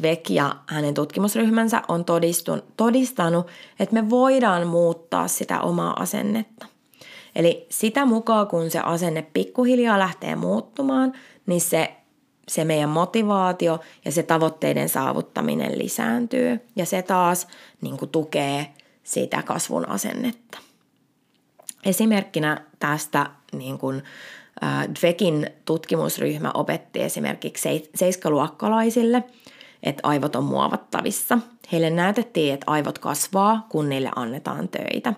Dweck 0.00 0.30
ja 0.30 0.56
hänen 0.66 0.94
tutkimusryhmänsä 0.94 1.82
on 1.88 2.04
todistun, 2.04 2.62
todistanut, 2.76 3.46
että 3.80 3.94
me 3.94 4.10
voidaan 4.10 4.66
muuttaa 4.66 5.28
sitä 5.28 5.60
omaa 5.60 6.02
asennetta. 6.02 6.66
Eli 7.34 7.66
sitä 7.68 8.06
mukaan, 8.06 8.46
kun 8.46 8.70
se 8.70 8.78
asenne 8.78 9.26
pikkuhiljaa 9.32 9.98
lähtee 9.98 10.36
muuttumaan, 10.36 11.12
niin 11.46 11.60
se, 11.60 11.92
se 12.48 12.64
meidän 12.64 12.90
motivaatio 12.90 13.80
ja 14.04 14.12
se 14.12 14.22
tavoitteiden 14.22 14.88
saavuttaminen 14.88 15.78
lisääntyy. 15.78 16.60
Ja 16.76 16.86
se 16.86 17.02
taas 17.02 17.46
niin 17.80 17.96
kuin 17.96 18.10
tukee 18.10 18.66
sitä 19.02 19.42
kasvun 19.42 19.88
asennetta. 19.88 20.58
Esimerkkinä 21.84 22.64
tästä 22.78 23.26
niin 23.52 23.78
kuin, 23.78 24.02
äh, 24.64 24.88
Dwekin 25.00 25.50
tutkimusryhmä 25.64 26.50
opetti 26.54 27.02
esimerkiksi 27.02 27.90
seiskaluokkalaisille, 27.94 29.24
että 29.82 30.00
aivot 30.02 30.36
on 30.36 30.44
muovattavissa. 30.44 31.38
Heille 31.72 31.90
näytettiin, 31.90 32.54
että 32.54 32.64
aivot 32.70 32.98
kasvaa, 32.98 33.66
kun 33.68 33.88
niille 33.88 34.10
annetaan 34.16 34.68
töitä. 34.68 35.14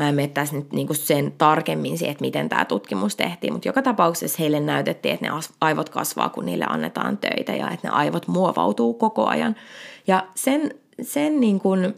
Mä 0.00 0.08
en 0.08 0.14
mene 0.14 0.28
tässä 0.28 0.56
nyt 0.56 0.72
niinku 0.72 0.94
sen 0.94 1.32
tarkemmin 1.38 1.98
siihen, 1.98 2.12
että 2.12 2.24
miten 2.24 2.48
tämä 2.48 2.64
tutkimus 2.64 3.16
tehtiin, 3.16 3.52
mutta 3.52 3.68
joka 3.68 3.82
tapauksessa 3.82 4.36
heille 4.40 4.60
näytettiin, 4.60 5.14
että 5.14 5.26
ne 5.26 5.32
aivot 5.60 5.88
kasvaa, 5.88 6.28
kun 6.28 6.46
niille 6.46 6.64
annetaan 6.68 7.18
töitä 7.18 7.52
ja 7.52 7.70
että 7.70 7.88
ne 7.88 7.94
aivot 7.94 8.28
muovautuu 8.28 8.94
koko 8.94 9.26
ajan. 9.26 9.56
Ja 10.06 10.26
sen, 10.34 10.74
sen 11.02 11.40
niin 11.40 11.60
kuin, 11.60 11.94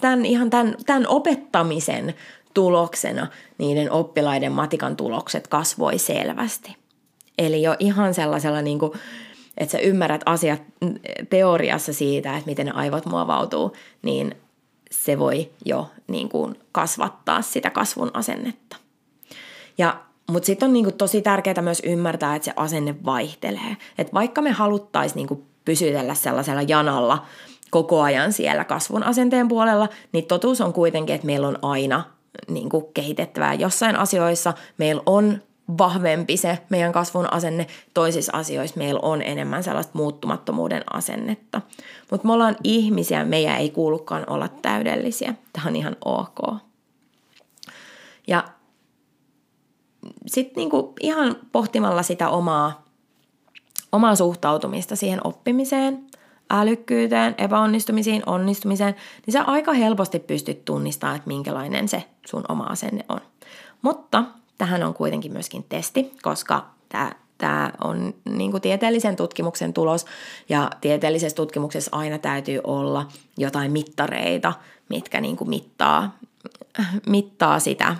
tämän, 0.00 0.26
ihan 0.26 0.50
tämän, 0.50 0.76
tämän 0.86 1.06
opettamisen 1.06 2.14
tuloksena 2.54 3.26
niiden 3.58 3.90
oppilaiden 3.90 4.52
matikan 4.52 4.96
tulokset 4.96 5.46
kasvoi 5.48 5.98
selvästi. 5.98 6.76
Eli 7.38 7.62
jo 7.62 7.76
ihan 7.78 8.14
sellaisella 8.14 8.62
niin 8.62 8.78
kuin, 8.78 8.92
että 9.58 9.72
sä 9.72 9.78
ymmärrät 9.78 10.22
asiat 10.26 10.62
teoriassa 11.30 11.92
siitä, 11.92 12.36
että 12.36 12.50
miten 12.50 12.66
ne 12.66 12.72
aivot 12.72 13.06
muovautuu, 13.06 13.72
niin 14.02 14.34
se 15.02 15.18
voi 15.18 15.50
jo 15.64 15.90
niin 16.08 16.28
kuin 16.28 16.60
kasvattaa 16.72 17.42
sitä 17.42 17.70
kasvun 17.70 18.10
asennetta. 18.14 18.76
Ja, 19.78 20.00
mutta 20.30 20.46
sitten 20.46 20.66
on 20.66 20.72
niin 20.72 20.84
kuin 20.84 20.96
tosi 20.96 21.22
tärkeää 21.22 21.62
myös 21.62 21.82
ymmärtää, 21.84 22.36
että 22.36 22.44
se 22.44 22.52
asenne 22.56 22.94
vaihtelee. 23.04 23.76
Että 23.98 24.12
vaikka 24.12 24.42
me 24.42 24.50
haluttaisiin 24.50 25.16
niin 25.16 25.28
kuin 25.28 25.44
pysytellä 25.64 26.14
sellaisella 26.14 26.62
janalla 26.62 27.26
koko 27.70 28.02
ajan 28.02 28.32
siellä 28.32 28.64
kasvun 28.64 29.02
asenteen 29.02 29.48
puolella, 29.48 29.88
niin 30.12 30.26
totuus 30.26 30.60
on 30.60 30.72
kuitenkin, 30.72 31.14
että 31.14 31.26
meillä 31.26 31.48
on 31.48 31.58
aina 31.62 32.04
niin 32.48 32.68
kuin 32.68 32.84
kehitettävää 32.94 33.54
jossain 33.54 33.96
asioissa. 33.96 34.52
Meillä 34.78 35.02
on 35.06 35.42
vahvempi 35.78 36.36
se 36.36 36.58
meidän 36.68 36.92
kasvun 36.92 37.32
asenne. 37.32 37.66
Toisissa 37.94 38.32
asioissa 38.36 38.78
meillä 38.78 39.00
on 39.02 39.22
enemmän 39.22 39.62
sellaista 39.62 39.98
muuttumattomuuden 39.98 40.82
asennetta. 40.92 41.60
Mutta 42.10 42.26
me 42.26 42.32
ollaan 42.32 42.56
ihmisiä, 42.64 43.24
meidän 43.24 43.56
ei 43.56 43.70
kuulukaan 43.70 44.24
olla 44.30 44.48
täydellisiä. 44.48 45.34
Tämä 45.52 45.68
on 45.68 45.76
ihan 45.76 45.96
ok. 46.04 46.38
Ja 48.26 48.44
sitten 50.26 50.54
niinku 50.56 50.92
ihan 51.00 51.36
pohtimalla 51.52 52.02
sitä 52.02 52.28
omaa, 52.28 52.84
omaa 53.92 54.16
suhtautumista 54.16 54.96
siihen 54.96 55.20
oppimiseen, 55.24 56.06
älykkyyteen, 56.50 57.34
epäonnistumisiin, 57.38 58.22
onnistumiseen, 58.26 58.94
niin 59.26 59.32
sä 59.32 59.42
aika 59.42 59.72
helposti 59.72 60.18
pystyt 60.18 60.64
tunnistamaan, 60.64 61.16
että 61.16 61.28
minkälainen 61.28 61.88
se 61.88 62.04
sun 62.26 62.44
oma 62.48 62.64
asenne 62.64 63.04
on. 63.08 63.20
Mutta 63.82 64.24
Tähän 64.58 64.82
on 64.82 64.94
kuitenkin 64.94 65.32
myöskin 65.32 65.64
testi, 65.68 66.12
koska 66.22 66.66
tämä 66.88 67.12
tämä 67.38 67.72
on 67.84 68.14
niin 68.24 68.50
kuin 68.50 68.60
tieteellisen 68.60 69.16
tutkimuksen 69.16 69.72
tulos 69.72 70.06
ja 70.48 70.70
tieteellisessä 70.80 71.36
tutkimuksessa 71.36 71.96
aina 71.96 72.18
täytyy 72.18 72.60
olla 72.64 73.06
jotain 73.38 73.72
mittareita, 73.72 74.52
mitkä 74.88 75.20
niin 75.20 75.36
kuin 75.36 75.50
mittaa, 75.50 76.18
mittaa 77.06 77.58
sitä, 77.58 77.96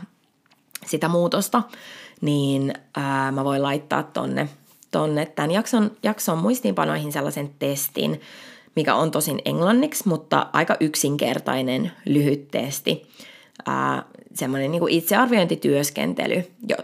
sitä 0.86 1.08
muutosta, 1.08 1.62
niin 2.20 2.74
ää, 2.96 3.32
mä 3.32 3.44
voin 3.44 3.62
laittaa 3.62 4.02
tonne, 4.02 4.48
tonne 4.90 5.26
tämän 5.26 5.50
jakson, 5.50 5.90
jakson 6.02 6.38
muistiinpanoihin 6.38 7.12
sellaisen 7.12 7.50
testin, 7.58 8.20
mikä 8.76 8.94
on 8.94 9.10
tosin 9.10 9.42
englanniksi, 9.44 10.08
mutta 10.08 10.46
aika 10.52 10.76
yksinkertainen 10.80 11.92
lyhyt 12.06 12.48
testi, 12.50 13.08
semmoinen 14.34 14.70
niin 14.70 14.88
itsearviointityöskentely, 14.88 16.44
jo, 16.68 16.76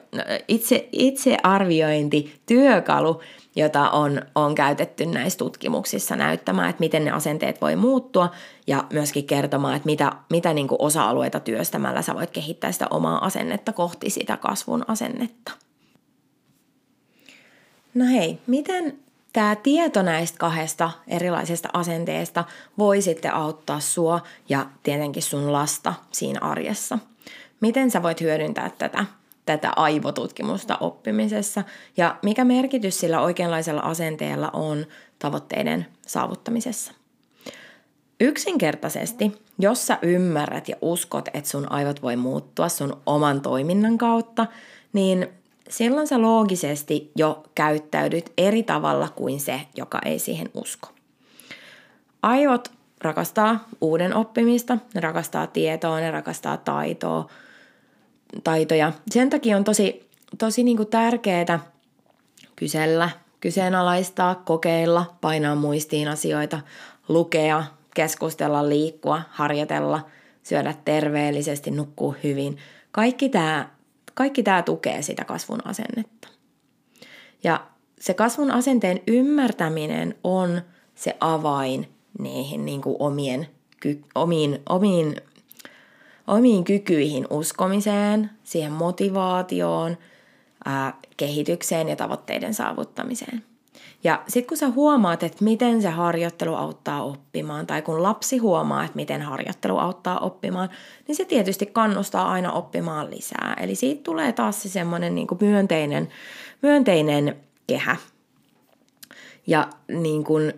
itse, 0.49 0.89
itsearviointityökalu, 0.93 3.21
jota 3.57 3.91
on, 3.91 4.23
on 4.35 4.55
käytetty 4.55 5.07
näissä 5.07 5.39
tutkimuksissa 5.39 6.17
näyttämään, 6.17 6.71
että 6.71 6.81
miten 6.81 7.05
ne 7.05 7.11
asenteet 7.11 7.61
voi 7.61 7.77
muuttua 7.77 8.31
ja 8.67 8.85
myöskin 8.93 9.27
kertomaan, 9.27 9.77
että 9.77 9.87
mitä, 9.87 10.13
mitä 10.31 10.55
niin 10.55 10.69
osa-alueita 10.79 11.41
työstämällä 11.41 12.03
sä 12.03 12.15
voit 12.15 12.31
kehittää 12.31 12.73
sitä 12.73 12.87
omaa 12.91 13.25
asennetta 13.25 13.73
kohti 13.73 14.11
sitä 14.11 14.37
kasvun 14.37 14.85
asennetta. 14.89 15.53
No 17.95 18.05
hei, 18.05 18.39
miten 18.47 18.99
tämä 19.33 19.57
tieto 19.57 20.03
näistä 20.03 20.39
kahdesta 20.39 20.91
erilaisesta 21.09 21.69
asenteesta 21.73 22.45
voi 22.79 23.03
sitten 23.03 23.35
auttaa 23.35 23.81
sua 23.81 24.21
ja 24.49 24.67
tietenkin 24.83 25.23
sun 25.23 25.53
lasta 25.53 25.95
siinä 26.13 26.41
arjessa. 26.43 26.99
Miten 27.61 27.91
sä 27.91 28.03
voit 28.03 28.21
hyödyntää 28.21 28.71
tätä, 28.79 29.05
tätä 29.47 29.73
aivotutkimusta 29.77 30.77
oppimisessa 30.81 31.65
ja 31.97 32.17
mikä 32.23 32.45
merkitys 32.45 33.01
sillä 33.01 33.21
oikeanlaisella 33.21 33.81
asenteella 33.81 34.51
on 34.53 34.87
tavoitteiden 35.19 35.87
saavuttamisessa? 36.07 36.93
Yksinkertaisesti, 38.21 39.33
jos 39.59 39.87
sä 39.87 39.99
ymmärrät 40.03 40.69
ja 40.69 40.77
uskot, 40.81 41.29
että 41.35 41.51
sun 41.51 41.73
aivot 41.73 42.03
voi 42.03 42.17
muuttua 42.17 42.69
sun 42.69 43.03
oman 43.07 43.41
toiminnan 43.41 43.99
kautta, 43.99 44.47
niin 44.93 45.29
silloin 45.69 46.07
sä 46.07 46.23
loogisesti 46.23 47.13
jo 47.17 47.43
käyttäydyt 47.55 48.33
eri 48.39 48.63
tavalla 48.63 49.09
kuin 49.09 49.41
se, 49.41 49.61
joka 49.77 49.99
ei 50.05 50.19
siihen 50.19 50.51
usko. 50.55 50.89
Aivot 52.23 52.73
rakastaa 53.01 53.69
uuden 53.81 54.15
oppimista, 54.15 54.79
ne 54.95 55.01
rakastaa 55.01 55.47
tietoa, 55.47 56.01
ne 56.01 56.11
rakastaa 56.11 56.57
taitoa, 56.57 57.31
taitoja. 58.45 58.93
Sen 59.11 59.31
takia 59.31 59.57
on 59.57 59.65
tosi, 59.65 60.11
tosi 60.39 60.65
niin 60.65 60.87
tärkeää 60.87 61.61
kysellä, 62.57 63.11
kyseenalaistaa, 63.41 64.35
kokeilla, 64.35 65.15
painaa 65.21 65.55
muistiin 65.55 66.09
asioita, 66.09 66.61
lukea, 67.09 67.65
keskustella, 67.95 68.69
liikkua, 68.69 69.23
harjoitella, 69.31 70.07
syödä 70.43 70.75
terveellisesti, 70.85 71.71
nukkua 71.71 72.15
hyvin. 72.25 72.59
Kaikki 72.93 73.29
tämä 73.29 73.69
kaikki 74.15 74.43
tämä 74.43 74.63
tukee 74.63 75.03
sitä 75.03 75.25
kasvun 75.25 75.67
asennetta. 75.67 76.29
Ja 77.45 77.67
se 78.01 78.15
kasvun 78.15 78.51
asenteen 78.51 79.01
ymmärtäminen 79.07 80.15
on 80.25 80.63
se 80.95 81.17
avain 81.21 81.89
niihin 82.19 82.65
niin 82.65 82.83
kuin 82.83 82.97
omien, 82.99 83.47
ky, 83.81 84.05
omiin, 84.15 84.59
omiin, 84.69 85.17
omiin 86.31 86.65
kykyihin 86.65 87.27
uskomiseen, 87.31 88.31
siihen 88.43 88.73
motivaatioon, 88.73 89.97
ää, 90.65 90.95
kehitykseen 91.17 91.89
ja 91.89 91.97
tavoitteiden 91.97 92.55
saavuttamiseen. 92.55 93.45
Ja 94.05 94.23
sitten 94.29 94.49
kun 94.49 94.57
sä 94.57 94.69
huomaat, 94.69 95.23
että 95.23 95.45
miten 95.45 95.83
se 95.83 95.89
harjoittelu 95.89 96.55
auttaa 96.55 97.03
oppimaan, 97.03 97.67
tai 97.67 97.83
kun 97.83 98.03
lapsi 98.03 98.39
huomaa, 98.39 98.85
että 98.85 98.97
miten 98.97 99.23
harjoittelu 99.23 99.79
auttaa 99.79 100.19
oppimaan, 100.19 100.69
niin 101.09 101.17
se 101.17 101.25
tietysti 101.25 101.67
kannustaa 101.67 102.31
aina 102.31 102.53
oppimaan 102.53 103.11
lisää. 103.11 103.57
Eli 103.61 103.75
siitä 103.75 104.03
tulee 104.03 104.33
taas 104.33 104.63
se 104.63 104.69
semmoinen 104.69 105.15
niin 105.15 105.29
myönteinen, 105.41 106.09
myönteinen 106.63 107.37
kehä. 107.67 107.97
Ja 109.47 109.69
niin 109.89 110.25
kuin 110.25 110.53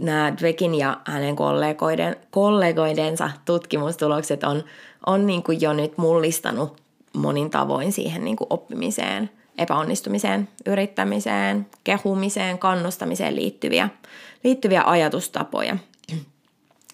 nämä 0.00 0.32
Dwekin 0.40 0.74
ja 0.74 1.00
hänen 1.04 1.36
kollegoiden, 1.36 2.16
kollegoidensa 2.30 3.30
tutkimustulokset 3.44 4.44
on, 4.44 4.64
on 5.06 5.26
niin 5.26 5.42
kuin 5.42 5.60
jo 5.60 5.72
nyt 5.72 5.98
mullistanut 5.98 6.82
monin 7.12 7.50
tavoin 7.50 7.92
siihen 7.92 8.24
niin 8.24 8.36
kuin 8.36 8.46
oppimiseen, 8.50 9.30
epäonnistumiseen, 9.58 10.48
yrittämiseen, 10.66 11.66
kehumiseen, 11.84 12.58
kannustamiseen 12.58 13.36
liittyviä, 13.36 13.88
liittyviä 14.44 14.82
ajatustapoja. 14.86 15.76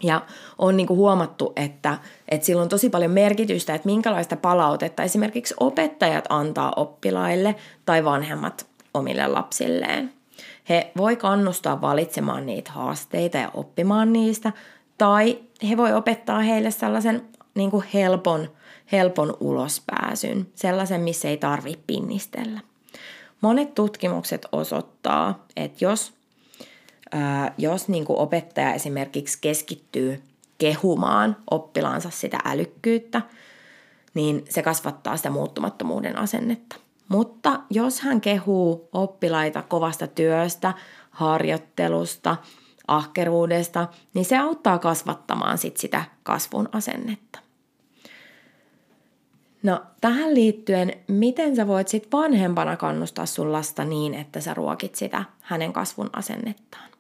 Ja 0.03 0.23
on 0.59 0.77
niin 0.77 0.87
kuin 0.87 0.99
huomattu, 0.99 1.53
että, 1.57 1.99
että 2.29 2.47
sillä 2.47 2.63
on 2.63 2.69
tosi 2.69 2.91
paljon 2.91 3.11
merkitystä, 3.11 3.75
että 3.75 3.87
minkälaista 3.87 4.37
palautetta 4.37 5.03
esimerkiksi 5.03 5.55
opettajat 5.61 6.25
antaa 6.29 6.73
oppilaille 6.77 7.55
tai 7.85 8.05
vanhemmat 8.05 8.67
omille 8.95 9.27
lapsilleen. 9.27 10.18
He 10.69 10.93
voi 10.97 11.17
kannustaa 11.17 11.81
valitsemaan 11.81 12.47
niitä 12.47 12.73
haasteita 12.73 13.39
ja 13.39 13.51
oppimaan 13.55 14.13
niistä, 14.13 14.53
tai 14.99 15.39
he 15.69 15.77
voi 15.77 15.93
opettaa 15.93 16.41
heille 16.41 16.71
sellaisen 16.71 17.23
niin 17.55 17.71
kuin 17.71 17.85
helpon, 17.95 18.51
helpon 18.93 19.37
ulospääsyn, 19.41 20.47
sellaisen, 20.55 21.01
missä 21.01 21.29
ei 21.29 21.37
tarvitse 21.37 21.83
pinnistellä. 21.87 22.61
Monet 23.41 23.75
tutkimukset 23.75 24.47
osoittaa, 24.53 25.47
että 25.57 25.85
jos, 25.85 26.13
ää, 27.13 27.55
jos 27.59 27.89
niin 27.89 28.05
kuin 28.05 28.19
opettaja 28.19 28.75
esimerkiksi 28.75 29.39
keskittyy 29.41 30.23
kehumaan 30.59 31.37
oppilaansa 31.51 32.11
sitä 32.11 32.39
älykkyyttä, 32.45 33.23
niin 34.15 34.45
se 34.49 34.63
kasvattaa 34.63 35.17
sitä 35.17 35.31
muuttumattomuuden 35.31 36.19
asennetta. 36.19 36.77
Mutta 37.09 37.61
jos 37.71 38.01
hän 38.01 38.21
kehuu 38.21 38.89
oppilaita 38.93 39.63
kovasta 39.63 40.07
työstä, 40.07 40.75
harjoittelusta, 41.11 42.37
ahkeruudesta, 42.89 43.89
niin 44.15 44.25
se 44.25 44.39
auttaa 44.39 44.79
kasvattamaan 44.79 45.59
sit 45.59 45.77
sitä 45.77 46.05
kasvun 46.23 46.69
asennetta. 46.73 47.39
No 49.63 49.81
tähän 50.01 50.35
liittyen, 50.35 50.93
miten 51.09 51.57
sä 51.57 51.67
voit 51.67 51.89
sit 51.89 52.09
vanhempana 52.13 52.77
kannustaa 52.77 53.27
sun 53.27 53.53
lasta 53.53 53.85
niin, 53.85 54.15
että 54.15 54.41
sä 54.41 54.55
ruokit 54.55 54.95
sitä 54.95 55.25
hänen 55.41 55.73
kasvun 55.73 56.11
asennettaan? 56.13 56.91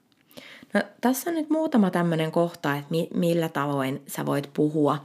No 0.74 0.82
tässä 1.00 1.30
on 1.30 1.36
nyt 1.36 1.50
muutama 1.50 1.90
tämmöinen 1.90 2.32
kohta, 2.32 2.74
että 2.76 2.90
mi- 2.90 3.08
millä 3.14 3.48
tavoin 3.48 4.02
sä 4.06 4.26
voit 4.26 4.50
puhua, 4.54 5.04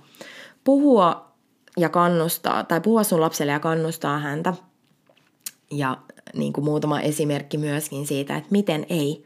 puhua 0.63 1.32
ja 1.78 1.89
kannustaa, 1.89 2.63
tai 2.63 2.82
puhua 2.82 3.04
sun 3.04 3.22
lapselle 3.22 3.52
ja 3.52 3.60
kannustaa 3.60 4.20
häntä 4.20 4.54
ja 5.78 5.98
niin 6.34 6.54
kuin 6.54 6.66
muutama 6.66 7.00
esimerkki 7.00 7.58
myöskin 7.58 8.08
siitä, 8.08 8.38
että 8.38 8.52
miten 8.52 8.86
ei, 8.90 9.26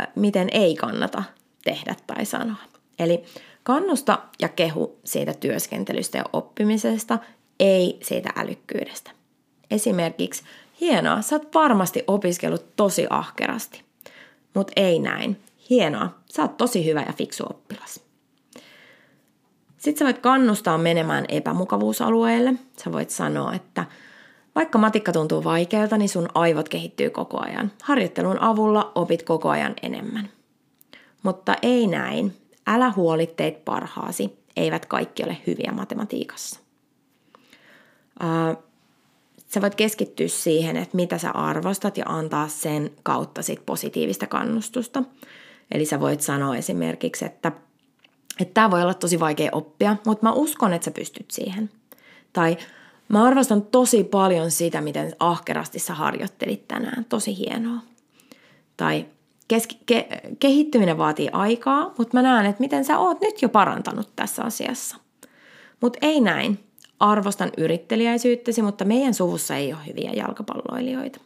äh, 0.00 0.08
miten 0.14 0.48
ei 0.52 0.76
kannata 0.76 1.22
tehdä 1.64 1.94
tai 2.06 2.24
sanoa. 2.24 2.56
Eli 2.98 3.24
kannusta 3.62 4.18
ja 4.40 4.48
kehu 4.48 4.98
siitä 5.04 5.34
työskentelystä 5.34 6.18
ja 6.18 6.24
oppimisesta, 6.32 7.18
ei 7.60 7.98
siitä 8.02 8.30
älykkyydestä. 8.36 9.10
Esimerkiksi, 9.70 10.42
hienoa, 10.80 11.22
sä 11.22 11.36
oot 11.36 11.54
varmasti 11.54 12.04
opiskellut 12.06 12.76
tosi 12.76 13.06
ahkerasti. 13.10 13.82
Mutta 14.54 14.72
ei 14.76 14.98
näin. 14.98 15.40
Hienoa, 15.70 16.10
sä 16.32 16.42
oot 16.42 16.56
tosi 16.56 16.84
hyvä 16.84 17.02
ja 17.06 17.12
fiksu 17.12 17.44
oppilas. 17.50 18.00
Sitten 19.78 19.98
sä 19.98 20.04
voit 20.04 20.18
kannustaa 20.18 20.78
menemään 20.78 21.24
epämukavuusalueelle. 21.28 22.54
Sä 22.84 22.92
voit 22.92 23.10
sanoa, 23.10 23.54
että– 23.54 23.84
vaikka 24.54 24.78
matikka 24.78 25.12
tuntuu 25.12 25.44
vaikealta, 25.44 25.96
niin 25.96 26.08
sun 26.08 26.28
aivot 26.34 26.68
kehittyy 26.68 27.10
koko 27.10 27.40
ajan. 27.44 27.72
Harjoittelun 27.82 28.42
avulla 28.42 28.92
opit 28.94 29.22
koko 29.22 29.48
ajan 29.48 29.74
enemmän. 29.82 30.28
Mutta 31.22 31.54
ei 31.62 31.86
näin. 31.86 32.36
Älä 32.66 32.92
huoli 32.96 33.26
teit 33.26 33.64
parhaasi. 33.64 34.38
Eivät 34.56 34.86
kaikki 34.86 35.24
ole 35.24 35.36
hyviä 35.46 35.72
matematiikassa. 35.72 36.60
sä 39.46 39.60
voit 39.60 39.74
keskittyä 39.74 40.28
siihen, 40.28 40.76
että 40.76 40.96
mitä 40.96 41.18
sä 41.18 41.30
arvostat 41.30 41.96
ja 41.96 42.04
antaa 42.06 42.48
sen 42.48 42.90
kautta 43.02 43.42
sit 43.42 43.66
positiivista 43.66 44.26
kannustusta. 44.26 45.02
Eli 45.70 45.84
sä 45.84 46.00
voit 46.00 46.20
sanoa 46.20 46.56
esimerkiksi, 46.56 47.24
että 47.24 47.52
että 48.40 48.54
tämä 48.54 48.70
voi 48.70 48.82
olla 48.82 48.94
tosi 48.94 49.20
vaikea 49.20 49.50
oppia, 49.52 49.96
mutta 50.06 50.26
mä 50.26 50.32
uskon, 50.32 50.72
että 50.72 50.84
sä 50.84 50.90
pystyt 50.90 51.30
siihen. 51.30 51.70
Tai 52.32 52.56
Mä 53.10 53.24
arvostan 53.24 53.62
tosi 53.62 54.04
paljon 54.04 54.50
sitä, 54.50 54.80
miten 54.80 55.12
ahkerasti 55.18 55.78
sä 55.78 55.94
harjoittelit 55.94 56.68
tänään. 56.68 57.04
Tosi 57.04 57.36
hienoa. 57.36 57.78
Tai 58.76 59.06
keski- 59.48 59.80
ke- 59.92 60.36
kehittyminen 60.40 60.98
vaatii 60.98 61.28
aikaa, 61.32 61.94
mutta 61.98 62.16
mä 62.16 62.22
näen, 62.22 62.46
että 62.46 62.60
miten 62.60 62.84
sä 62.84 62.98
oot 62.98 63.20
nyt 63.20 63.42
jo 63.42 63.48
parantanut 63.48 64.16
tässä 64.16 64.42
asiassa. 64.42 64.96
Mutta 65.80 65.98
ei 66.02 66.20
näin. 66.20 66.64
Arvostan 67.00 67.50
yrittelijäisyyttäsi, 67.56 68.62
mutta 68.62 68.84
meidän 68.84 69.14
suvussa 69.14 69.56
ei 69.56 69.72
ole 69.72 69.86
hyviä 69.86 70.10
jalkapalloilijoita. 70.10 71.20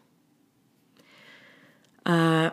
Ää, 2.04 2.52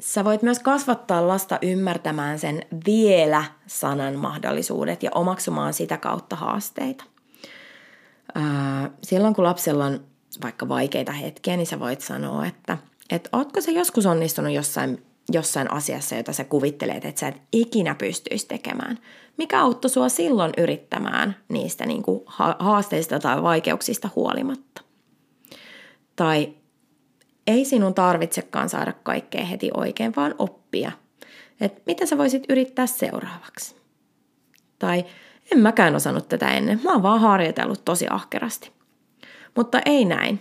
sä 0.00 0.24
voit 0.24 0.42
myös 0.42 0.58
kasvattaa 0.58 1.28
lasta 1.28 1.58
ymmärtämään 1.62 2.38
sen 2.38 2.62
vielä-sanan 2.86 4.14
mahdollisuudet 4.14 5.02
ja 5.02 5.10
omaksumaan 5.14 5.72
sitä 5.72 5.96
kautta 5.96 6.36
haasteita 6.36 7.04
silloin 9.02 9.34
kun 9.34 9.44
lapsella 9.44 9.84
on 9.84 10.04
vaikka 10.42 10.68
vaikeita 10.68 11.12
hetkiä, 11.12 11.56
niin 11.56 11.66
sä 11.66 11.80
voit 11.80 12.00
sanoa, 12.00 12.46
että 12.46 12.78
et 13.10 13.28
ootko 13.32 13.60
se 13.60 13.70
joskus 13.70 14.06
onnistunut 14.06 14.52
jossain, 14.52 15.06
jossain 15.32 15.72
asiassa, 15.72 16.14
jota 16.14 16.32
sä 16.32 16.44
kuvittelet, 16.44 17.04
että 17.04 17.20
sä 17.20 17.28
et 17.28 17.42
ikinä 17.52 17.94
pystyisi 17.94 18.46
tekemään. 18.46 18.98
Mikä 19.36 19.60
auttoi 19.60 19.90
sua 19.90 20.08
silloin 20.08 20.52
yrittämään 20.58 21.36
niistä 21.48 21.86
niin 21.86 22.02
kuin 22.02 22.20
haasteista 22.58 23.18
tai 23.18 23.42
vaikeuksista 23.42 24.08
huolimatta? 24.16 24.82
Tai 26.16 26.54
ei 27.46 27.64
sinun 27.64 27.94
tarvitsekaan 27.94 28.68
saada 28.68 28.92
kaikkea 28.92 29.44
heti 29.44 29.70
oikein, 29.76 30.16
vaan 30.16 30.34
oppia. 30.38 30.92
Että 31.60 31.82
mitä 31.86 32.06
sä 32.06 32.18
voisit 32.18 32.44
yrittää 32.48 32.86
seuraavaksi? 32.86 33.76
Tai 34.78 35.04
en 35.54 35.60
mäkään 35.60 35.96
osannut 35.96 36.28
tätä 36.28 36.48
ennen. 36.48 36.80
Mä 36.84 36.92
oon 36.92 37.02
vaan 37.02 37.20
harjoitellut 37.20 37.84
tosi 37.84 38.06
ahkerasti. 38.10 38.72
Mutta 39.56 39.80
ei 39.86 40.04
näin. 40.04 40.40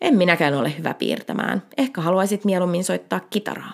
En 0.00 0.16
minäkään 0.16 0.54
ole 0.54 0.78
hyvä 0.78 0.94
piirtämään. 0.94 1.62
Ehkä 1.76 2.00
haluaisit 2.00 2.44
mieluummin 2.44 2.84
soittaa 2.84 3.20
kitaraa. 3.20 3.72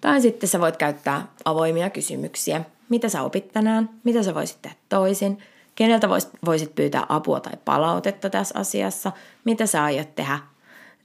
Tai 0.00 0.20
sitten 0.20 0.48
sä 0.48 0.60
voit 0.60 0.76
käyttää 0.76 1.26
avoimia 1.44 1.90
kysymyksiä. 1.90 2.64
Mitä 2.88 3.08
sä 3.08 3.22
opit 3.22 3.52
tänään? 3.52 3.90
Mitä 4.04 4.22
sä 4.22 4.34
voisit 4.34 4.62
tehdä 4.62 4.76
toisin? 4.88 5.38
Keneltä 5.74 6.08
voisit 6.46 6.74
pyytää 6.74 7.06
apua 7.08 7.40
tai 7.40 7.52
palautetta 7.64 8.30
tässä 8.30 8.58
asiassa? 8.58 9.12
Mitä 9.44 9.66
sä 9.66 9.84
aiot 9.84 10.14
tehdä, 10.14 10.38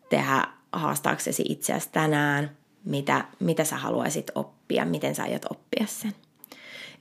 tehdä 0.09 0.43
haastaaksesi 0.71 1.43
itseäsi 1.49 1.89
tänään? 1.91 2.57
Mitä, 2.85 3.25
mitä 3.39 3.63
sä 3.63 3.77
haluaisit 3.77 4.31
oppia? 4.35 4.85
Miten 4.85 5.15
sä 5.15 5.23
aiot 5.23 5.45
oppia 5.45 5.85
sen? 5.87 6.13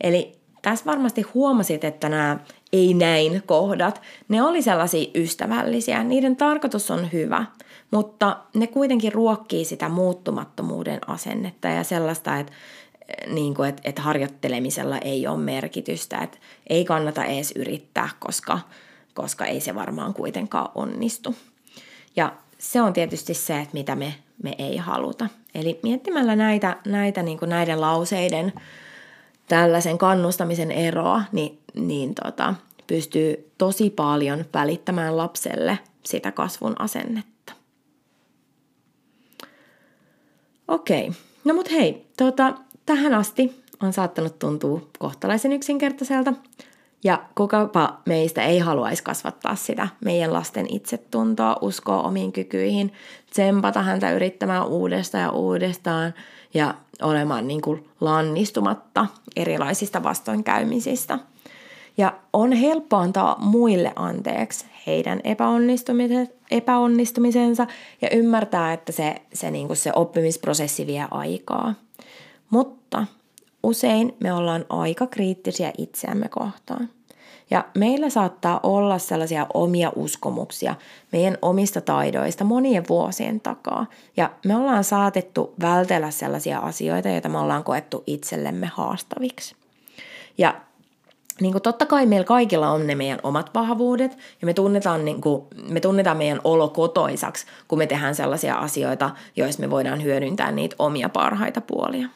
Eli 0.01 0.39
tässä 0.63 0.85
varmasti 0.85 1.23
huomasit, 1.23 1.85
että 1.85 2.09
nämä 2.09 2.39
ei 2.73 2.95
näin 2.95 3.43
kohdat, 3.47 4.03
ne 4.29 4.43
oli 4.43 4.63
sellaisia 4.63 5.11
ystävällisiä. 5.15 6.05
Niiden 6.05 6.37
tarkoitus 6.37 6.91
on 6.91 7.13
hyvä, 7.13 7.45
mutta 7.91 8.37
ne 8.55 8.67
kuitenkin 8.67 9.13
ruokkii 9.13 9.65
sitä 9.65 9.89
muuttumattomuuden 9.89 11.01
asennetta 11.07 11.69
ja 11.69 11.85
sellaista, 11.85 12.39
että 12.39 12.53
niin 13.27 13.55
kuin, 13.55 13.69
että, 13.69 13.83
että 13.85 14.03
harjoittelemisella 14.03 14.99
ei 14.99 15.27
ole 15.27 15.39
merkitystä, 15.39 16.19
että 16.19 16.39
ei 16.67 16.85
kannata 16.85 17.25
edes 17.25 17.53
yrittää, 17.57 18.09
koska, 18.19 18.59
koska 19.15 19.45
ei 19.45 19.61
se 19.61 19.75
varmaan 19.75 20.15
kuitenkaan 20.15 20.71
onnistu. 20.75 21.35
Ja 22.17 22.33
se 22.59 22.83
on 22.83 22.93
tietysti 22.93 23.35
se, 23.35 23.61
että 23.61 23.75
mitä 23.75 23.97
me, 23.97 24.15
me 24.43 24.55
ei 24.59 24.77
haluta. 24.77 25.29
Eli 25.55 25.81
miettimällä 25.83 26.37
näitä, 26.37 26.77
näitä 26.87 27.23
niin 27.23 27.39
kuin 27.39 27.49
näiden 27.49 27.81
lauseiden 27.81 28.53
tällaisen 29.49 29.99
kannustamisen 29.99 30.71
eroa, 30.71 31.23
niin, 31.33 31.59
niin 31.75 32.15
tota, 32.15 32.55
pystyy 32.87 33.51
tosi 33.59 33.91
paljon 33.91 34.45
välittämään 34.55 35.17
lapselle 35.17 35.79
sitä 36.05 36.33
kasvun 36.33 36.81
asennetta. 36.81 37.53
Okei, 40.69 41.13
no 41.45 41.55
mut 41.55 41.71
hei, 41.71 42.07
tota, 42.17 42.55
tähän 42.87 43.15
asti 43.15 43.63
on 43.83 43.93
saattanut 43.93 44.39
tuntua 44.39 44.81
kohtalaisen 44.99 45.53
yksinkertaiselta, 45.53 46.33
ja 47.05 47.23
kukapa 47.35 47.99
meistä 48.07 48.43
ei 48.45 48.59
haluaisi 48.59 49.03
kasvattaa 49.03 49.55
sitä 49.55 49.89
meidän 50.05 50.33
lasten 50.33 50.67
itsetuntoa, 50.75 51.57
uskoa 51.61 52.03
omiin 52.03 52.33
kykyihin, 52.33 52.93
tsempata 53.31 53.83
häntä 53.83 54.13
yrittämään 54.13 54.67
uudestaan 54.67 55.25
ja 55.25 55.31
uudestaan 55.31 56.15
ja 56.55 56.75
olemaan 57.03 57.49
niin 57.49 57.61
kuin 57.61 57.89
lannistumatta 58.01 59.07
erilaisista 59.37 60.03
vastoinkäymisistä. 60.03 61.19
Ja 61.97 62.13
on 62.33 62.53
helppo 62.53 62.97
antaa 62.97 63.37
muille 63.41 63.93
anteeksi 63.97 64.67
heidän 64.87 65.21
epäonnistumisensa 66.51 67.67
ja 68.03 68.11
ymmärtää, 68.13 68.73
että 68.73 68.93
se, 68.93 69.15
se, 69.33 69.51
niin 69.51 69.67
kuin 69.67 69.77
se 69.77 69.93
oppimisprosessi 69.95 70.87
vie 70.87 71.07
aikaa. 71.11 71.75
Mutta 72.51 73.07
usein 73.63 74.17
me 74.21 74.33
ollaan 74.33 74.65
aika 74.69 75.07
kriittisiä 75.07 75.73
itseämme 75.79 76.29
kohtaan. 76.29 76.89
Ja 77.51 77.65
meillä 77.75 78.11
saattaa 78.11 78.61
olla 78.63 78.99
sellaisia 78.99 79.47
omia 79.55 79.93
uskomuksia 79.97 80.75
meidän 81.13 81.39
omista 81.43 81.81
taidoista 81.81 82.45
monien 82.45 82.85
vuosien 82.89 83.41
takaa. 83.41 83.87
Ja 84.17 84.31
me 84.45 84.57
ollaan 84.57 84.85
saatettu 84.85 85.55
vältellä 85.61 86.11
sellaisia 86.11 86.59
asioita, 86.59 87.09
joita 87.09 87.29
me 87.29 87.39
ollaan 87.39 87.65
koettu 87.65 88.03
itsellemme 88.07 88.67
haastaviksi. 88.67 89.55
Ja 90.39 90.55
niin 91.41 91.53
kuin 91.53 91.63
totta 91.63 91.87
kai 91.87 92.07
meillä 92.07 92.25
kaikilla 92.25 92.71
on 92.71 92.87
ne 92.87 92.95
meidän 92.95 93.21
omat 93.23 93.51
vahvuudet 93.55 94.19
ja 94.41 94.47
me 94.47 94.55
tunnetaan, 94.55 95.05
niin 95.05 95.21
kuin, 95.21 95.43
me 95.69 95.81
tunnetaan 95.81 96.17
meidän 96.17 96.41
olo 96.45 96.69
kotoisaksi, 96.69 97.47
kun 97.69 97.79
me 97.79 97.87
tehdään 97.87 98.15
sellaisia 98.15 98.55
asioita, 98.55 99.11
joissa 99.37 99.61
me 99.61 99.71
voidaan 99.71 100.03
hyödyntää 100.03 100.53
niitä 100.53 100.77
omia 100.79 101.09
parhaita 101.09 101.61
puolia. 101.61 102.09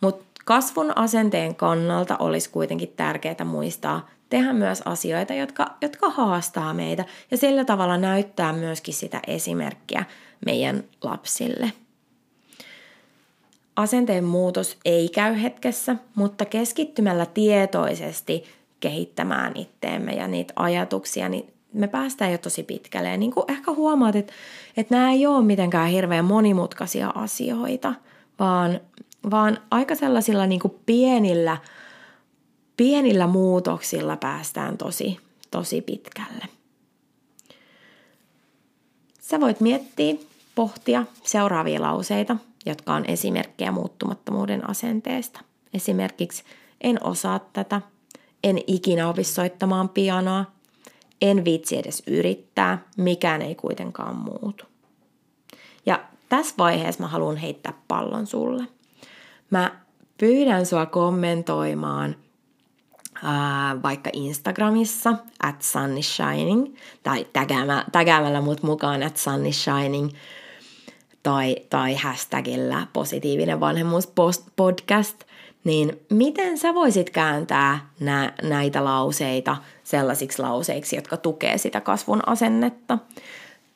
Mutta 0.00 0.24
kasvun 0.44 0.98
asenteen 0.98 1.54
kannalta 1.54 2.16
olisi 2.16 2.50
kuitenkin 2.50 2.92
tärkeää 2.96 3.44
muistaa 3.44 4.08
tehdä 4.28 4.52
myös 4.52 4.82
asioita, 4.84 5.34
jotka, 5.34 5.66
jotka 5.80 6.10
haastaa 6.10 6.74
meitä 6.74 7.04
ja 7.30 7.36
sillä 7.36 7.64
tavalla 7.64 7.96
näyttää 7.96 8.52
myöskin 8.52 8.94
sitä 8.94 9.20
esimerkkiä 9.26 10.04
meidän 10.46 10.84
lapsille. 11.02 11.72
Asenteen 13.76 14.24
muutos 14.24 14.78
ei 14.84 15.08
käy 15.08 15.42
hetkessä, 15.42 15.96
mutta 16.14 16.44
keskittymällä 16.44 17.26
tietoisesti 17.26 18.44
kehittämään 18.80 19.52
itteemme 19.56 20.12
ja 20.12 20.28
niitä 20.28 20.52
ajatuksia, 20.56 21.28
niin 21.28 21.52
me 21.72 21.88
päästään 21.88 22.32
jo 22.32 22.38
tosi 22.38 22.62
pitkälle. 22.62 23.08
Ja 23.08 23.16
niin 23.16 23.32
kuin 23.32 23.50
ehkä 23.50 23.72
huomaat, 23.72 24.16
että, 24.16 24.32
että 24.76 24.94
nämä 24.94 25.10
ei 25.10 25.26
ole 25.26 25.44
mitenkään 25.44 25.88
hirveän 25.88 26.24
monimutkaisia 26.24 27.12
asioita, 27.14 27.94
vaan, 28.38 28.80
vaan 29.30 29.58
aika 29.70 29.94
sellaisilla 29.94 30.46
niin 30.46 30.60
kuin 30.60 30.74
pienillä– 30.86 31.56
pienillä 32.76 33.26
muutoksilla 33.26 34.16
päästään 34.16 34.78
tosi, 34.78 35.18
tosi 35.50 35.80
pitkälle. 35.80 36.44
Sä 39.20 39.40
voit 39.40 39.60
miettiä, 39.60 40.14
pohtia 40.54 41.04
seuraavia 41.24 41.82
lauseita, 41.82 42.36
jotka 42.66 42.94
on 42.94 43.04
esimerkkejä 43.08 43.72
muuttumattomuuden 43.72 44.70
asenteesta. 44.70 45.40
Esimerkiksi 45.74 46.44
en 46.80 47.06
osaa 47.06 47.38
tätä, 47.38 47.80
en 48.44 48.58
ikinä 48.66 49.08
opi 49.08 49.24
soittamaan 49.24 49.88
pianoa, 49.88 50.44
en 51.20 51.44
viitsi 51.44 51.78
edes 51.78 52.02
yrittää, 52.06 52.86
mikään 52.96 53.42
ei 53.42 53.54
kuitenkaan 53.54 54.16
muutu. 54.16 54.64
Ja 55.86 56.04
tässä 56.28 56.54
vaiheessa 56.58 57.02
mä 57.02 57.08
haluan 57.08 57.36
heittää 57.36 57.72
pallon 57.88 58.26
sulle. 58.26 58.64
Mä 59.52 59.72
pyydän 60.18 60.66
sua 60.66 60.86
kommentoimaan 60.86 62.16
vaikka 63.82 64.10
Instagramissa 64.12 65.14
at 65.42 65.62
sunnyshining 65.62 66.74
tai 67.02 67.26
tägäämällä 67.92 68.40
mut 68.40 68.62
mukaan 68.62 69.02
at 69.02 69.16
sunnyshining 69.16 70.10
tai, 71.22 71.56
tai 71.70 71.94
hashtagillä 71.94 72.86
positiivinen 72.92 73.60
vanhemmuus 73.60 74.12
podcast, 74.56 75.16
niin 75.64 76.00
miten 76.10 76.58
sä 76.58 76.74
voisit 76.74 77.10
kääntää 77.10 77.90
nä, 78.00 78.32
näitä 78.42 78.84
lauseita 78.84 79.56
sellaisiksi 79.84 80.42
lauseiksi, 80.42 80.96
jotka 80.96 81.16
tukee 81.16 81.58
sitä 81.58 81.80
kasvun 81.80 82.28
asennetta? 82.28 82.98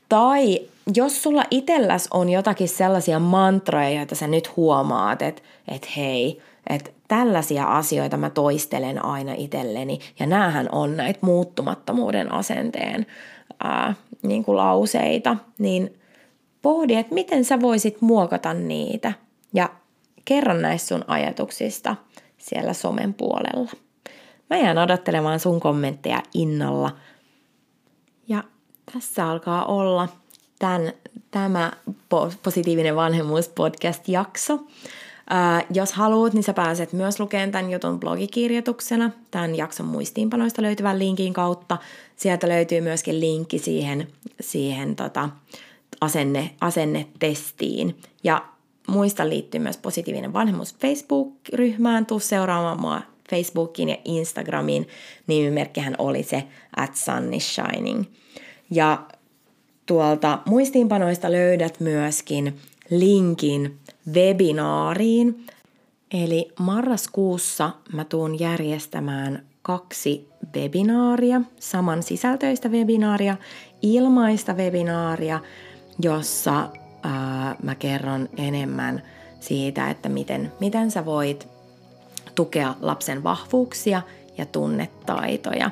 Tai 0.08 0.60
jos 0.94 1.22
sulla 1.22 1.44
itselläs 1.50 2.08
on 2.10 2.28
jotakin 2.28 2.68
sellaisia 2.68 3.18
mantroja, 3.18 3.90
joita 3.90 4.14
sä 4.14 4.26
nyt 4.26 4.56
huomaat, 4.56 5.22
että 5.22 5.42
et 5.68 5.96
hei, 5.96 6.42
että 6.70 6.90
tällaisia 7.08 7.64
asioita 7.64 8.16
mä 8.16 8.30
toistelen 8.30 9.04
aina 9.04 9.32
itselleni. 9.36 9.98
Ja 10.18 10.26
näähän 10.26 10.68
on 10.72 10.96
näitä 10.96 11.18
muuttumattomuuden 11.22 12.32
asenteen 12.32 13.06
ää, 13.64 13.94
niin 14.22 14.44
kuin 14.44 14.56
lauseita. 14.56 15.36
Niin 15.58 15.98
pohdi, 16.62 16.94
että 16.94 17.14
miten 17.14 17.44
sä 17.44 17.60
voisit 17.60 18.00
muokata 18.00 18.54
niitä. 18.54 19.12
Ja 19.54 19.70
kerro 20.24 20.54
näistä 20.54 20.88
sun 20.88 21.04
ajatuksista 21.06 21.96
siellä 22.38 22.72
somen 22.72 23.14
puolella. 23.14 23.70
Mä 24.50 24.56
jään 24.56 24.78
odottelemaan 24.78 25.40
sun 25.40 25.60
kommentteja 25.60 26.22
innolla. 26.34 26.90
Ja 28.28 28.44
tässä 28.92 29.28
alkaa 29.30 29.64
olla 29.64 30.08
tämän, 30.58 30.92
tämä 31.30 31.72
positiivinen 32.42 32.96
vanhemmuus 32.96 33.48
podcast-jakso. 33.48 34.60
Ää, 35.30 35.62
jos 35.70 35.92
haluat, 35.92 36.32
niin 36.32 36.42
sä 36.42 36.52
pääset 36.52 36.92
myös 36.92 37.20
lukemaan 37.20 37.50
tämän 37.50 37.70
jutun 37.70 38.00
blogikirjoituksena 38.00 39.10
tämän 39.30 39.54
jakson 39.54 39.86
muistiinpanoista 39.86 40.62
löytyvän 40.62 40.98
linkin 40.98 41.32
kautta. 41.32 41.78
Sieltä 42.16 42.48
löytyy 42.48 42.80
myöskin 42.80 43.20
linkki 43.20 43.58
siihen, 43.58 44.08
siihen 44.40 44.96
tota, 44.96 45.28
asenne, 46.00 46.50
asennetestiin. 46.60 47.96
Ja 48.24 48.44
muista 48.88 49.28
liittyy 49.28 49.60
myös 49.60 49.76
positiivinen 49.76 50.32
vanhemmuus 50.32 50.74
Facebook-ryhmään. 50.74 52.06
Tuu 52.06 52.20
seuraamaan 52.20 52.80
mua 52.80 53.02
Facebookiin 53.30 53.88
ja 53.88 53.96
Instagramiin. 54.04 54.88
Nimimerkkihän 55.26 55.94
oli 55.98 56.22
se 56.22 56.44
at 56.76 56.96
sun 56.96 57.34
is 57.34 57.54
shining. 57.54 58.04
Ja 58.70 59.06
tuolta 59.86 60.38
muistiinpanoista 60.44 61.32
löydät 61.32 61.80
myöskin 61.80 62.56
linkin 62.90 63.78
webinaariin. 64.12 65.46
Eli 66.12 66.52
marraskuussa 66.58 67.70
mä 67.92 68.04
tuun 68.04 68.40
järjestämään 68.40 69.42
kaksi 69.62 70.28
webinaaria, 70.56 71.40
saman 71.60 72.02
sisältöistä 72.02 72.68
webinaaria, 72.68 73.36
ilmaista 73.82 74.54
webinaaria, 74.54 75.40
jossa 76.02 76.68
ää, 77.02 77.56
mä 77.62 77.74
kerron 77.74 78.28
enemmän 78.36 79.02
siitä, 79.40 79.90
että 79.90 80.08
miten, 80.08 80.52
miten 80.60 80.90
sä 80.90 81.04
voit 81.04 81.48
tukea 82.34 82.74
lapsen 82.80 83.24
vahvuuksia 83.24 84.02
ja 84.38 84.46
tunnetaitoja. 84.46 85.70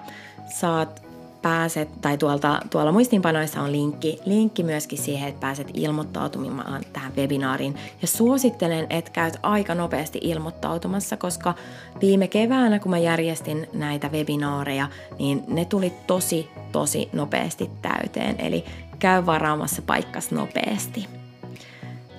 Saat 0.60 1.03
pääset, 1.44 1.88
tai 2.00 2.18
tuolta, 2.18 2.60
tuolla 2.70 2.92
muistiinpanoissa 2.92 3.60
on 3.60 3.72
linkki, 3.72 4.18
linkki 4.24 4.62
myöskin 4.62 4.98
siihen, 4.98 5.28
että 5.28 5.40
pääset 5.40 5.70
ilmoittautumaan 5.74 6.82
tähän 6.92 7.16
webinaariin. 7.16 7.74
Ja 8.02 8.08
suosittelen, 8.08 8.86
että 8.90 9.10
käyt 9.10 9.36
aika 9.42 9.74
nopeasti 9.74 10.18
ilmoittautumassa, 10.22 11.16
koska 11.16 11.54
viime 12.00 12.28
keväänä, 12.28 12.78
kun 12.78 12.90
mä 12.90 12.98
järjestin 12.98 13.68
näitä 13.72 14.08
webinaareja, 14.08 14.88
niin 15.18 15.44
ne 15.48 15.64
tuli 15.64 15.92
tosi, 16.06 16.50
tosi 16.72 17.08
nopeasti 17.12 17.70
täyteen. 17.82 18.40
Eli 18.40 18.64
käy 18.98 19.26
varaamassa 19.26 19.82
paikkas 19.82 20.30
nopeasti. 20.30 21.06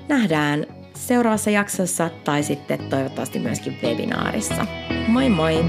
Nähdään 0.08 0.66
seuraavassa 0.94 1.50
jaksossa 1.50 2.10
tai 2.24 2.44
sitten 2.44 2.80
toivottavasti 2.90 3.40
myöskin 3.40 3.78
webinaarissa. 3.84 4.66
Moi 5.08 5.30
moi! 5.30 5.66